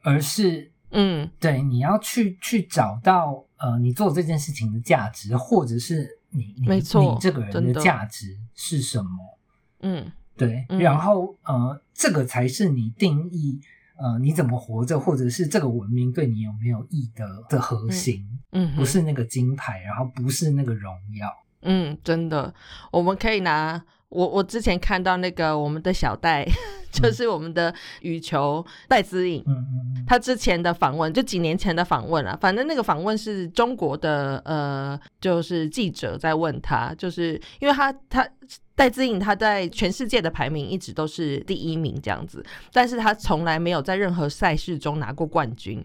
[0.02, 9.38] 而是，嗯，对，你要去去找到，呃，你做这件事情的价值，或者是你，没错，你这个人的价值是什么？
[9.80, 13.60] 嗯，对，然后，呃，这个才是你定义，
[13.96, 18.24] 呃，你怎么活着，或者是这个文明对你有没有益的的核心？
[18.52, 21.28] 嗯，不是那个金牌，然后不是那个荣耀。
[21.62, 22.52] 嗯，真的，
[22.90, 23.82] 我们可以拿
[24.12, 26.46] 我我之前看到那个我们的小戴。
[26.92, 29.42] 就是我们的羽球戴资颖，
[30.06, 38.28] 他之前的访问就几年前的访问了，反正那个访问是中国的呃，就是记者在问他，就是因为他他。
[38.82, 45.80] 戴资颖他在全世界的排名一直都是第一名这样子，但是他从来没有在任何赛事中拿过冠军。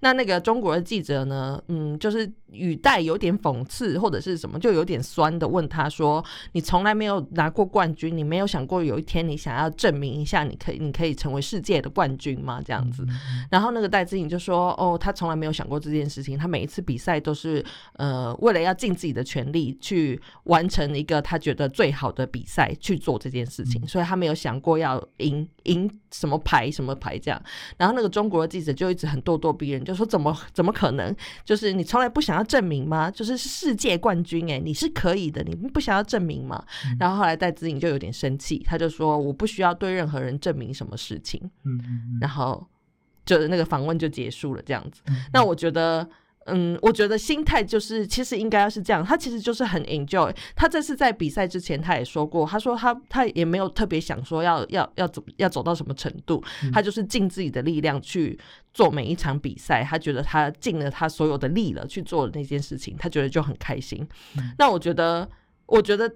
[0.00, 13.06] 那那个中国的记者呢，嗯，就是语带有点讽刺或者是什么，就有点酸的问他说：“你从来没有拿过冠军，你没有想过有一天你想要证明一下，你可以你可以成为世界的冠军吗？”这样子。
[13.50, 17.62] 然后那个戴资颖就说：“哦，他从来没有想过这件事情，他每一次比赛都是
[17.96, 27.42] 呃为了要尽自己的全力去完成一个他觉得最好的。”比赛去做这件事情，所以他没有想过要赢赢什么牌什么牌这样。
[27.76, 31.14] 然后那个中国的记者就一直很咄咄逼人，就说怎么怎么可能？
[31.44, 33.10] 就是你从来不想要证明吗？
[33.10, 36.64] 就是世界冠军哎，你是可以的，你不想要证明吗？
[36.98, 41.40] 然后后来戴资颖就有点生气，他就说我不需要对任何人证明什么事情。
[41.64, 42.18] 嗯嗯。
[42.20, 42.66] 然后
[43.24, 45.02] 就是那个访问就结束了这样子。
[45.32, 46.08] 那我觉得。
[46.50, 50.34] 嗯，我觉得心态就是其实应该要是这样，他其实就是很 enjoy。
[50.56, 56.42] 他这次在比赛之前他也说过，他说他他也没有特别想说要要要走要走到什么程度，
[56.72, 58.38] 他就是尽自己的力量去
[58.72, 59.84] 做每一场比赛。
[59.84, 64.06] 他觉得他尽了他所有的力了去做那件事情，他觉得就很开心。
[64.58, 65.28] 那我觉得，
[65.66, 66.12] 我觉得。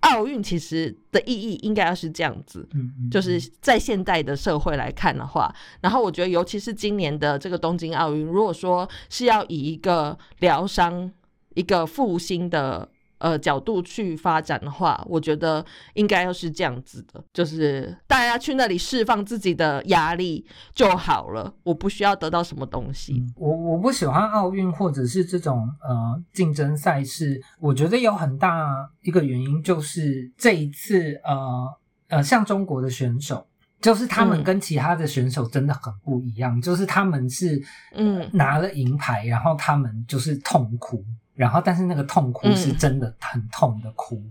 [0.00, 2.68] 奥运其实的意义应该要是这样子，
[3.10, 11.10] 就是在现代的社会来看的话，然后我觉得尤其是今年的这个东京奥运，如果说是要以一个疗伤、
[11.54, 12.88] 一个复兴的。
[13.18, 20.44] 呃，角度去发展的话，我觉得应该要是这样子的，就是大家去那里释放自己的压力
[20.74, 23.24] 就好了，我不需要得到什么东西。
[23.36, 31.74] 我我不喜欢奥运或者是这种呃竞争赛事，我觉得有很大一个原因就是这一次呃
[32.08, 33.46] 呃，像中国的选手，
[33.80, 37.62] 就是他们跟其他的选手真的很不一样，就是他们是
[37.94, 41.02] 嗯拿了银牌，然后他们就是痛哭。
[41.34, 44.22] 然后，但是那个痛哭是真的很痛的哭，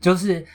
[0.00, 0.46] 就是，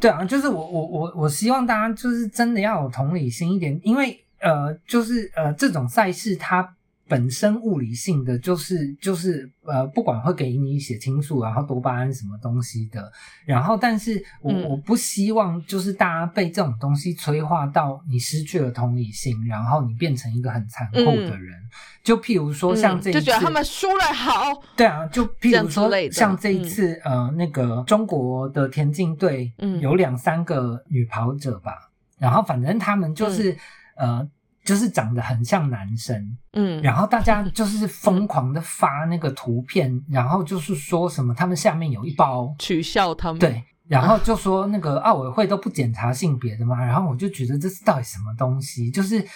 [0.00, 6.74] 对啊，就是我我我我希望大家就是真的要有同理心一点，因为呃，就是呃，这种赛事它。
[7.12, 13.12] 本身物理性的就是就是呃，不管会给你血清素，然后多巴胺什么东西的，
[13.44, 21.54] 然后，但是我我不希望就是大家被这种东西催化到你失去了同理心，然后你变成一个很残酷的人。
[22.02, 24.62] 就譬如说像这一次，就觉得他们输了好。
[24.74, 29.52] 对啊，就譬如说像这一次呃，那个中国的田径队
[29.82, 33.54] 有两三个女跑者吧，然后反正他们就是。
[33.96, 34.26] 呃。
[34.64, 49.26] 就是长得很像男生，嗯，然后大家就是疯狂的发那个图片，然后就是说什么他们下面有一包 取笑他们，对，然后就说那个奥委会都不检查性别的嘛，然后我就觉得这是到底什么东西，就是。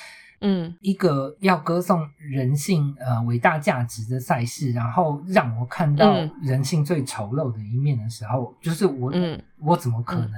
[0.41, 10.33] 嗯，一个要歌颂人性呃伟大价值的赛事，然后让我看到人性最丑陋的一面的时候，就是我，嗯我怎么可能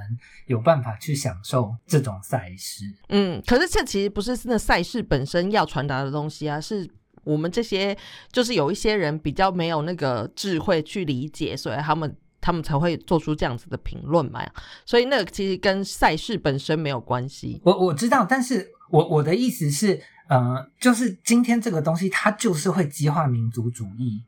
[0.47, 2.85] 有办法去享受这种赛事？
[3.09, 6.89] 嗯，可是这其实不是那赛事本身要传达的东西啊，是
[7.25, 7.95] 我们这些
[8.31, 14.41] 就是有一些人比较没有那个智慧去理解，所以他们他们才会做出这样子的评论嘛。
[14.85, 17.61] 所以那个其实跟赛事本身没有关系。
[17.65, 18.71] 我我知道，但是。
[18.89, 24.23] 我我的意思是，呃，就是今天这个东西，它就是会激化民族主义，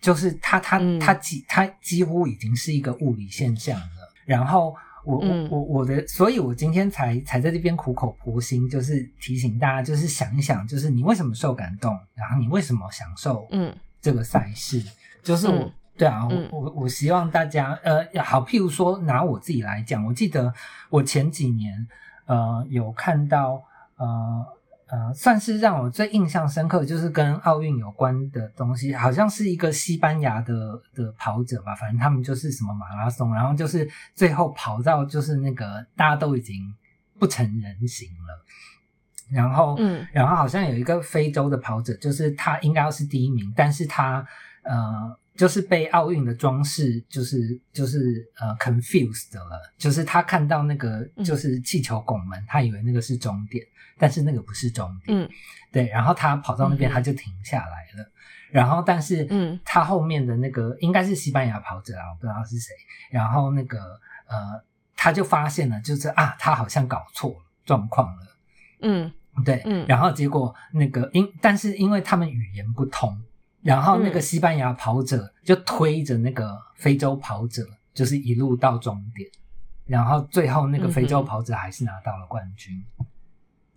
[0.00, 4.12] 就是它它它几它几乎已经是一个物理现象了。
[4.24, 14.82] 然后我我我我的，所以我今天才才在这边苦口婆心，就是提醒大家，就是想一想，就是你为什么受感动，然后你为什么享受嗯这个赛事，
[15.22, 20.52] 就是我对啊，我我我希望大家呃好，譬如说拿我自己来讲，我记得
[20.88, 21.86] 我前几年
[22.26, 23.64] 呃有看到。
[24.00, 24.46] 呃
[24.88, 36.74] 呃，算是让我最印象深刻，就是跟奥运有关的东西，好像是一个西班牙的的跑者吧，反正他们就是什么马拉松，然后就是最后跑到就是那个大家都已经
[37.18, 38.44] 不成人形了，
[39.30, 44.26] 然后嗯，然后好像有一个非洲的跑者，就是他应该要是第一名，但是他
[44.62, 45.16] 呃。
[45.40, 49.72] 就是被奥运的装饰，就是就是呃，confused 了。
[49.78, 53.64] 就是他看到那个就是气球拱门，他以为那个是终点，
[53.96, 55.18] 但是那个不是终点。
[55.18, 55.26] 嗯，
[55.72, 55.88] 对。
[55.88, 58.06] 然后他跑到那边，他就停下来了。
[58.50, 62.74] 然后，但是嗯，他后面的那个应该是西班牙跑者啊，我不知道是谁。
[63.10, 63.78] 然后那个
[64.28, 64.62] 呃，
[64.94, 67.34] 他就发现了，就是啊，他好像搞错
[67.64, 68.26] 状况了。
[68.82, 69.10] 嗯，
[69.42, 69.62] 对。
[69.64, 69.86] 嗯。
[69.88, 73.18] 然后结果那个因，但是因为他们语言不通。
[73.62, 79.28] 然后那个西班牙跑者就推着那个非洲跑者，就是一路到终点，
[79.86, 82.82] 然后最后那个非洲跑者还是拿到了冠军。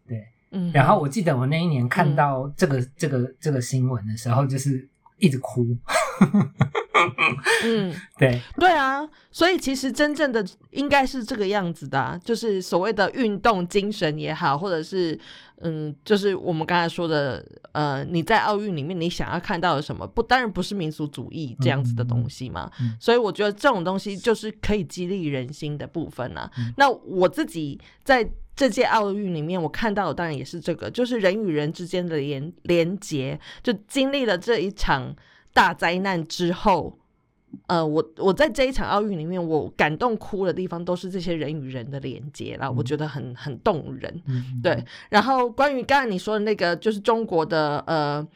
[0.07, 0.71] 对，嗯。
[0.71, 5.77] 然后我记得我那一年看到这个这个这个新闻的时候，就是一直哭。
[7.65, 15.17] 嗯，对，对啊，所以其实真正的应该是这个样子的，就是所谓的运动精神也好，或者是
[15.61, 20.05] 嗯，就是我们刚才说的，呃，你在奥运里面你想要看到的什么？
[20.05, 22.69] 不，当然不是民族主义这样子的东西嘛。
[22.99, 26.49] 所以我觉得这种东西就是可以激励人心的部分啊。
[26.77, 35.15] 那我自己在这届奥运里面，我看到的当然也是这个，就是人与人之间的连连结，就经历了这一场。
[35.53, 36.97] 大灾难之后，
[37.67, 44.21] 呃，我我在这一场奥运里面，我感动哭的地方都是这些人与人的连接啦，我觉得很很动人。
[44.61, 48.27] 对，然后关于刚才你说的那个，就是中国的呃。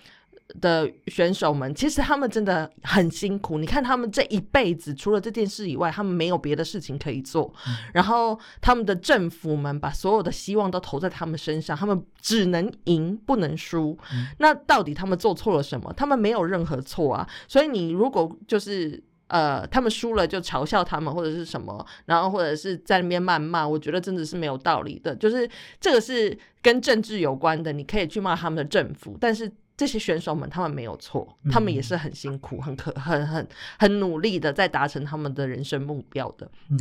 [0.61, 3.57] 的选手们，其实他们真的很辛苦。
[3.57, 7.53] 你看，他们这一辈子除了这件事以外，他们没有别的事情可以做。
[7.93, 13.97] 然后，他们的政府们把所有的希望都投在他们身上，他们只能赢不能输。
[14.39, 15.91] 那到底他们做错了什么？
[15.93, 17.27] 他们没有任何错啊。
[17.47, 25.13] 所以，你如果就是呃，他们输了就嘲笑他们或者是什么，然后或者是在那边谩骂，我觉得真的是没有道理的。
[25.13, 25.47] 就是
[25.81, 29.51] 这个是跟政治有关的，你可以去骂他们的政府，但是。
[29.77, 33.47] 这些选手们，他们没有错，他们也是很辛苦、很可、很很
[33.77, 36.49] 很努力的在达成他们的人生目标的。
[36.71, 36.77] 嗯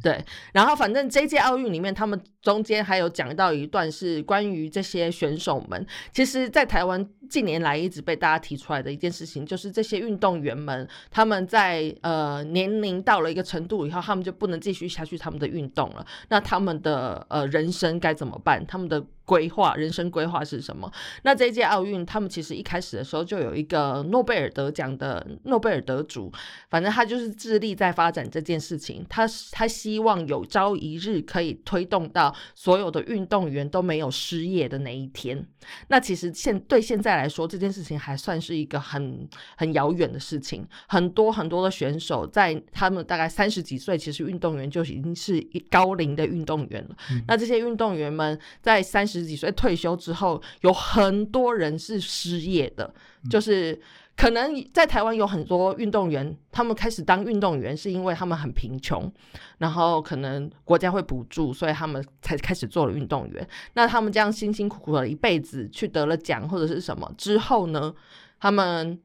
[0.00, 0.24] 对。
[0.52, 5.84] 然后，反正这届奥运里面，他们中间还有讲到一段是关于这些选手们。
[6.12, 16.06] 其实，在台湾近年来一直被大家提出来的一件事情，就是这些运动员们，他们在呃年龄到了一个程度以后，他们就不能继续下去他们的运动了。
[16.28, 18.64] 那他们的呃人生该怎么办？
[18.64, 20.90] 他们的规划，人生规划是什么？
[21.24, 26.32] 那这一届奥运，他们其实一开始的时候就有一个诺贝尔得奖的诺贝尔得主，
[26.70, 29.04] 反正他就是致力在发展这件事情。
[29.08, 35.44] 他他希望有朝一日可以推动到所有的运动员都没有失业的那一天。
[35.88, 40.64] 那其实现对现在来说，这件事情还算是一个很很遥远的事情。
[40.86, 46.96] 很多很多的选手在他们大概三十几岁，其实运动员就已经是高龄的运动员了。
[47.26, 49.15] 那这些运动员们在三十。
[49.20, 52.92] 十几岁退休之后，有很多人是失业的，
[53.30, 53.80] 就是
[54.16, 59.12] 可能在台湾有很多运动员，他们开始当运动员是因为他们很贫穷，
[59.58, 63.46] 然后可能国家会补助，所以他们才开始做了运动员。
[63.74, 67.94] 那他们这样辛辛苦苦的一辈子去得了奖或者是什么之后呢，
[68.40, 68.98] 他们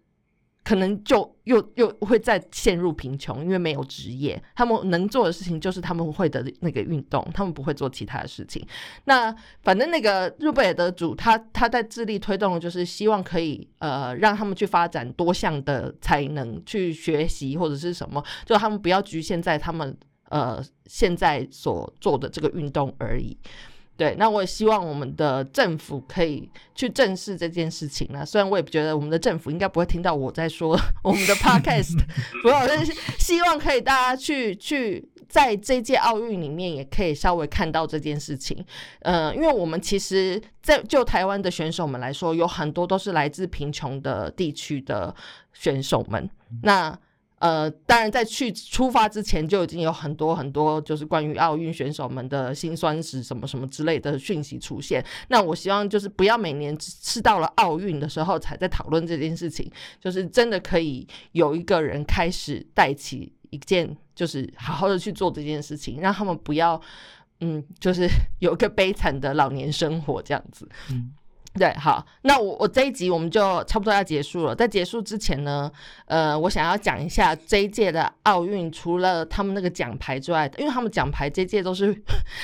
[0.63, 8.65] 可能就又又会再陷入贫穷，因为没有职业，他们能做的事情就是他们会的那个运动，他们不会做其他的事情。
[9.05, 19.97] 那反正那个日贝尔的主，他他在致力推动，就是希望可以呃让他们去发展多项的才能，去学习或者是什么，就他们不要局限在他们
[20.29, 23.35] 呃现在所做的这个运动而已。
[24.01, 28.25] 对，那我也希望我们的政府可以去正视这件事情呢。
[28.25, 30.75] 虽然我也觉得我们的政府应该不会听到我在说
[31.05, 31.95] 我们的 podcast，
[32.41, 38.65] 不过但是希望可以大家去去在这届奥运里面也可以稍微看到这件事情。
[39.01, 45.13] 呃，因为我们其实，在就台湾的选手们来说，有很多都是来自贫穷的地区的
[45.53, 46.27] 选手们。
[46.63, 46.97] 那
[47.41, 55.03] 呃，当然，在去出发之前就已经有很多很多，就是关于奥运选手们的辛酸史什么什么之类的讯息出现。
[55.29, 59.67] 那我希望就是不要每年是到了奥运的时候才在讨论这件事情，
[59.99, 66.79] 就是真的可以有一个人开始带起一件，就是好好的去做这件事情，让他们不要，
[67.39, 70.69] 嗯，就是 有一个悲惨的老年生活这样子。
[71.53, 74.55] 对，好，那我我这一集我们就差不多要结束了。
[74.55, 75.69] 在结束之前呢，
[76.05, 81.93] 呃，我想要讲一下这一届的奥运，除了他们那个奖牌之外，因为他们奖牌这届都是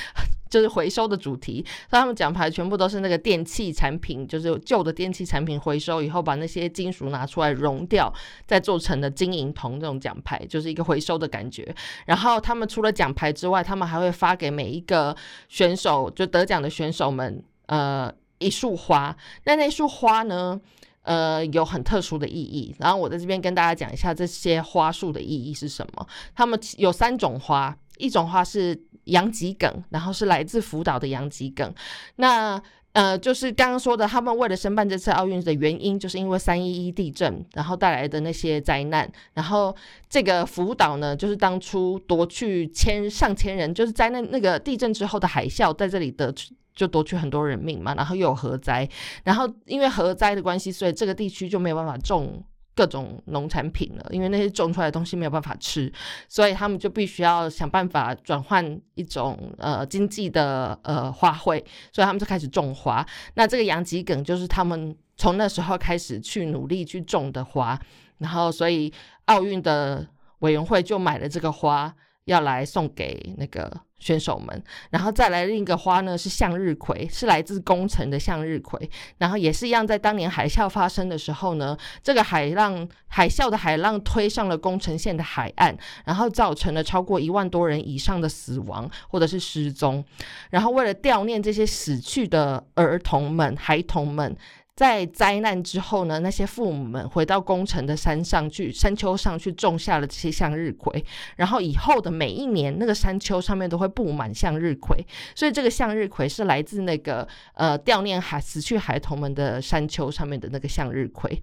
[0.50, 8.12] 就是回收的主题，所以他们奖牌全部都是那个电器产品，就是旧的电器产品回收以后，把那些金属拿出来熔掉，
[8.46, 11.74] 再做成的金银铜这种奖牌，就是一个回收的感觉。
[12.04, 15.16] 然后他们除了奖牌之外，他们还会发给每一个
[15.48, 18.12] 选手，就得奖的选手们，呃。
[18.38, 20.60] 一束花，那那束花呢？
[21.02, 22.74] 呃，有很特殊的意义。
[22.78, 26.06] 然后我在这边跟大家讲一下这些花束的意义是什么。
[26.34, 31.72] 它们有三种花，一种花是洋桔梗，然后是来自福岛的洋桔梗。
[32.16, 32.60] 那
[32.92, 39.10] 呃，就是刚刚说的，他们为了申办这次奥运的原因，就是因为三一一地震，然后带来的那些灾难。
[39.32, 39.74] 然后
[40.10, 46.34] 这个福岛呢，就是当初夺去千上千人，就是在那那个地震之后的海啸，在这里的。
[46.78, 48.88] 就夺去很多人命嘛，然后又有核灾，
[49.24, 52.40] 然后因为核灾的关系，所以这个地区就没有办法种
[52.76, 55.92] 各种农产品了，因为那些种出来的东西没有办法吃，
[56.28, 61.60] 所以他们就必须要想办法转换一种呃经济的呃花卉，
[61.92, 63.04] 所以他们就开始种花。
[63.34, 67.76] 那这个洋桔梗就是他们从那时候开始去努力去种的花，
[68.18, 68.92] 然后所以
[69.24, 70.06] 奥运的
[70.38, 71.92] 委员会就买了这个花。
[72.28, 85.74] 要来送给那个选手们，然后再来另一个花呢，是向日葵，是来自宫城的向日葵，然后也是一样，在当年海啸发生的时候呢，这个海浪海啸的海浪推上了宫城县的海岸，
[86.04, 90.04] 然后造成了超过一万多人以上的死亡或者是失踪，
[90.50, 94.36] 然后为了悼念这些死去的儿童们、孩童们。
[94.78, 101.04] 在灾难之后呢，那些父母们回到宫城的山上去，山丘上去种下了这些向日葵，
[101.34, 105.04] 然后以后的每一年，那个山丘上面都会布满向日葵，
[105.34, 111.42] 所以这个向日葵是来自那个呃悼念孩死去孩童们的山丘上面的那个向日葵，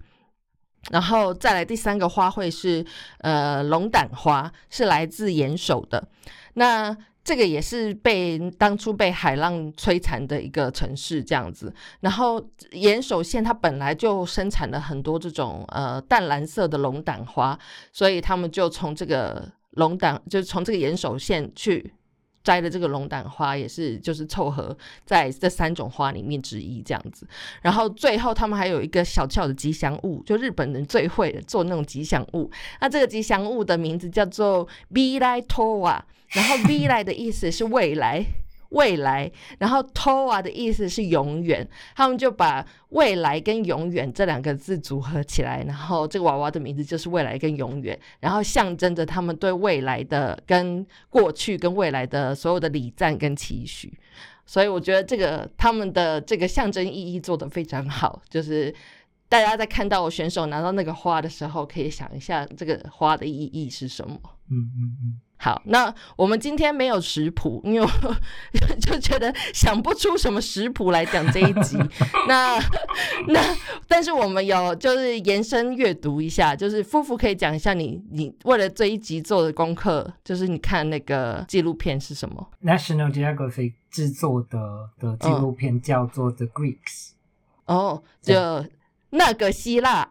[0.90, 2.82] 然后再来第三个花卉是
[3.18, 6.08] 呃龙胆花，是来自岩手的，
[6.54, 6.96] 那。
[7.26, 17.58] 这个也是被当初被海浪摧残的一个城市这样子，然后岩手县它本来就生产了很多这种呃淡蓝色的龙胆花，
[17.92, 21.92] 所以他们就从这个龙胆，就是从这个岩手县去
[22.46, 27.26] 摘的这个龙胆花，也是就是凑合在这三种花里面之一这样子。
[27.60, 32.48] 然后最后他们还有一个小巧的吉祥物，就日本人最会做那种吉祥物，
[32.80, 36.00] 那这个吉祥物的名字叫做 b i Towa。
[36.28, 38.24] 然后未来的意思是未来，
[38.70, 39.30] 未来。
[39.58, 41.68] 然后 Toa 的意思是永远。
[41.94, 53.92] 他们就把未来跟永远这两个字组合起来，然后这个娃娃的名字就是未来跟永远，然后象征着他们对未来的、跟过去跟未来的所有的礼赞跟期许。
[54.44, 58.72] 所以我觉得这个他们的这个象征意义做得非常好，就是
[59.28, 64.16] 大家在看到我选手拿到那个花的时候，可以想一下这个花的意义是什么。
[64.48, 65.20] 嗯嗯嗯。
[65.38, 68.16] 好，那我们今天没有食谱，因为我
[68.80, 71.76] 就觉得想不出什么食谱来讲这一集。
[72.26, 72.58] 那
[73.28, 73.40] 那，
[73.86, 86.78] 但是我们有就是延伸阅读一下，就是夫妇可以讲一下你你为了这一集做的功课，就是你看那个纪录片是什么？National Geographic 制作的的纪录片叫做《The Greeks》。
[87.66, 88.64] 哦，就
[89.10, 90.08] 那个希腊。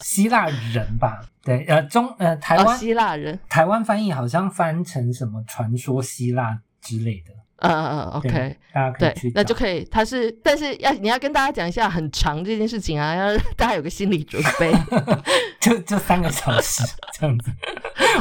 [0.00, 9.84] 希腊人吧，对，呃，中呃台湾希腊人，台湾翻译好像翻成什么传说希腊之类的，嗯嗯嗯，OK，大家可以去，那就可以。
[9.90, 14.72] 它是，但是要你要跟大家讲一下很长这件事情啊，要大家有个心理准备。
[15.60, 16.82] 就就三个小时
[17.12, 17.50] 这样子，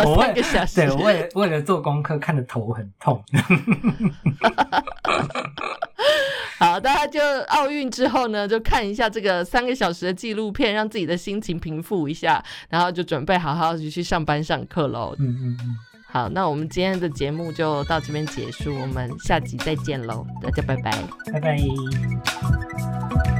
[0.03, 0.76] 我三个小时。
[0.76, 3.24] 对，为了为了做功课，看的头很痛。
[6.60, 15.16] 好，大家就奥运之后呢，就看一下这个三个小时的纪录片，让自己的心情平复一下，然后就准备好好去上班上课喽。
[15.20, 15.78] 嗯嗯嗯。
[16.12, 20.91] 好，那我们今天的节目就到这边结束，我们下集再见喽，大家拜拜，
[21.32, 23.39] 拜拜。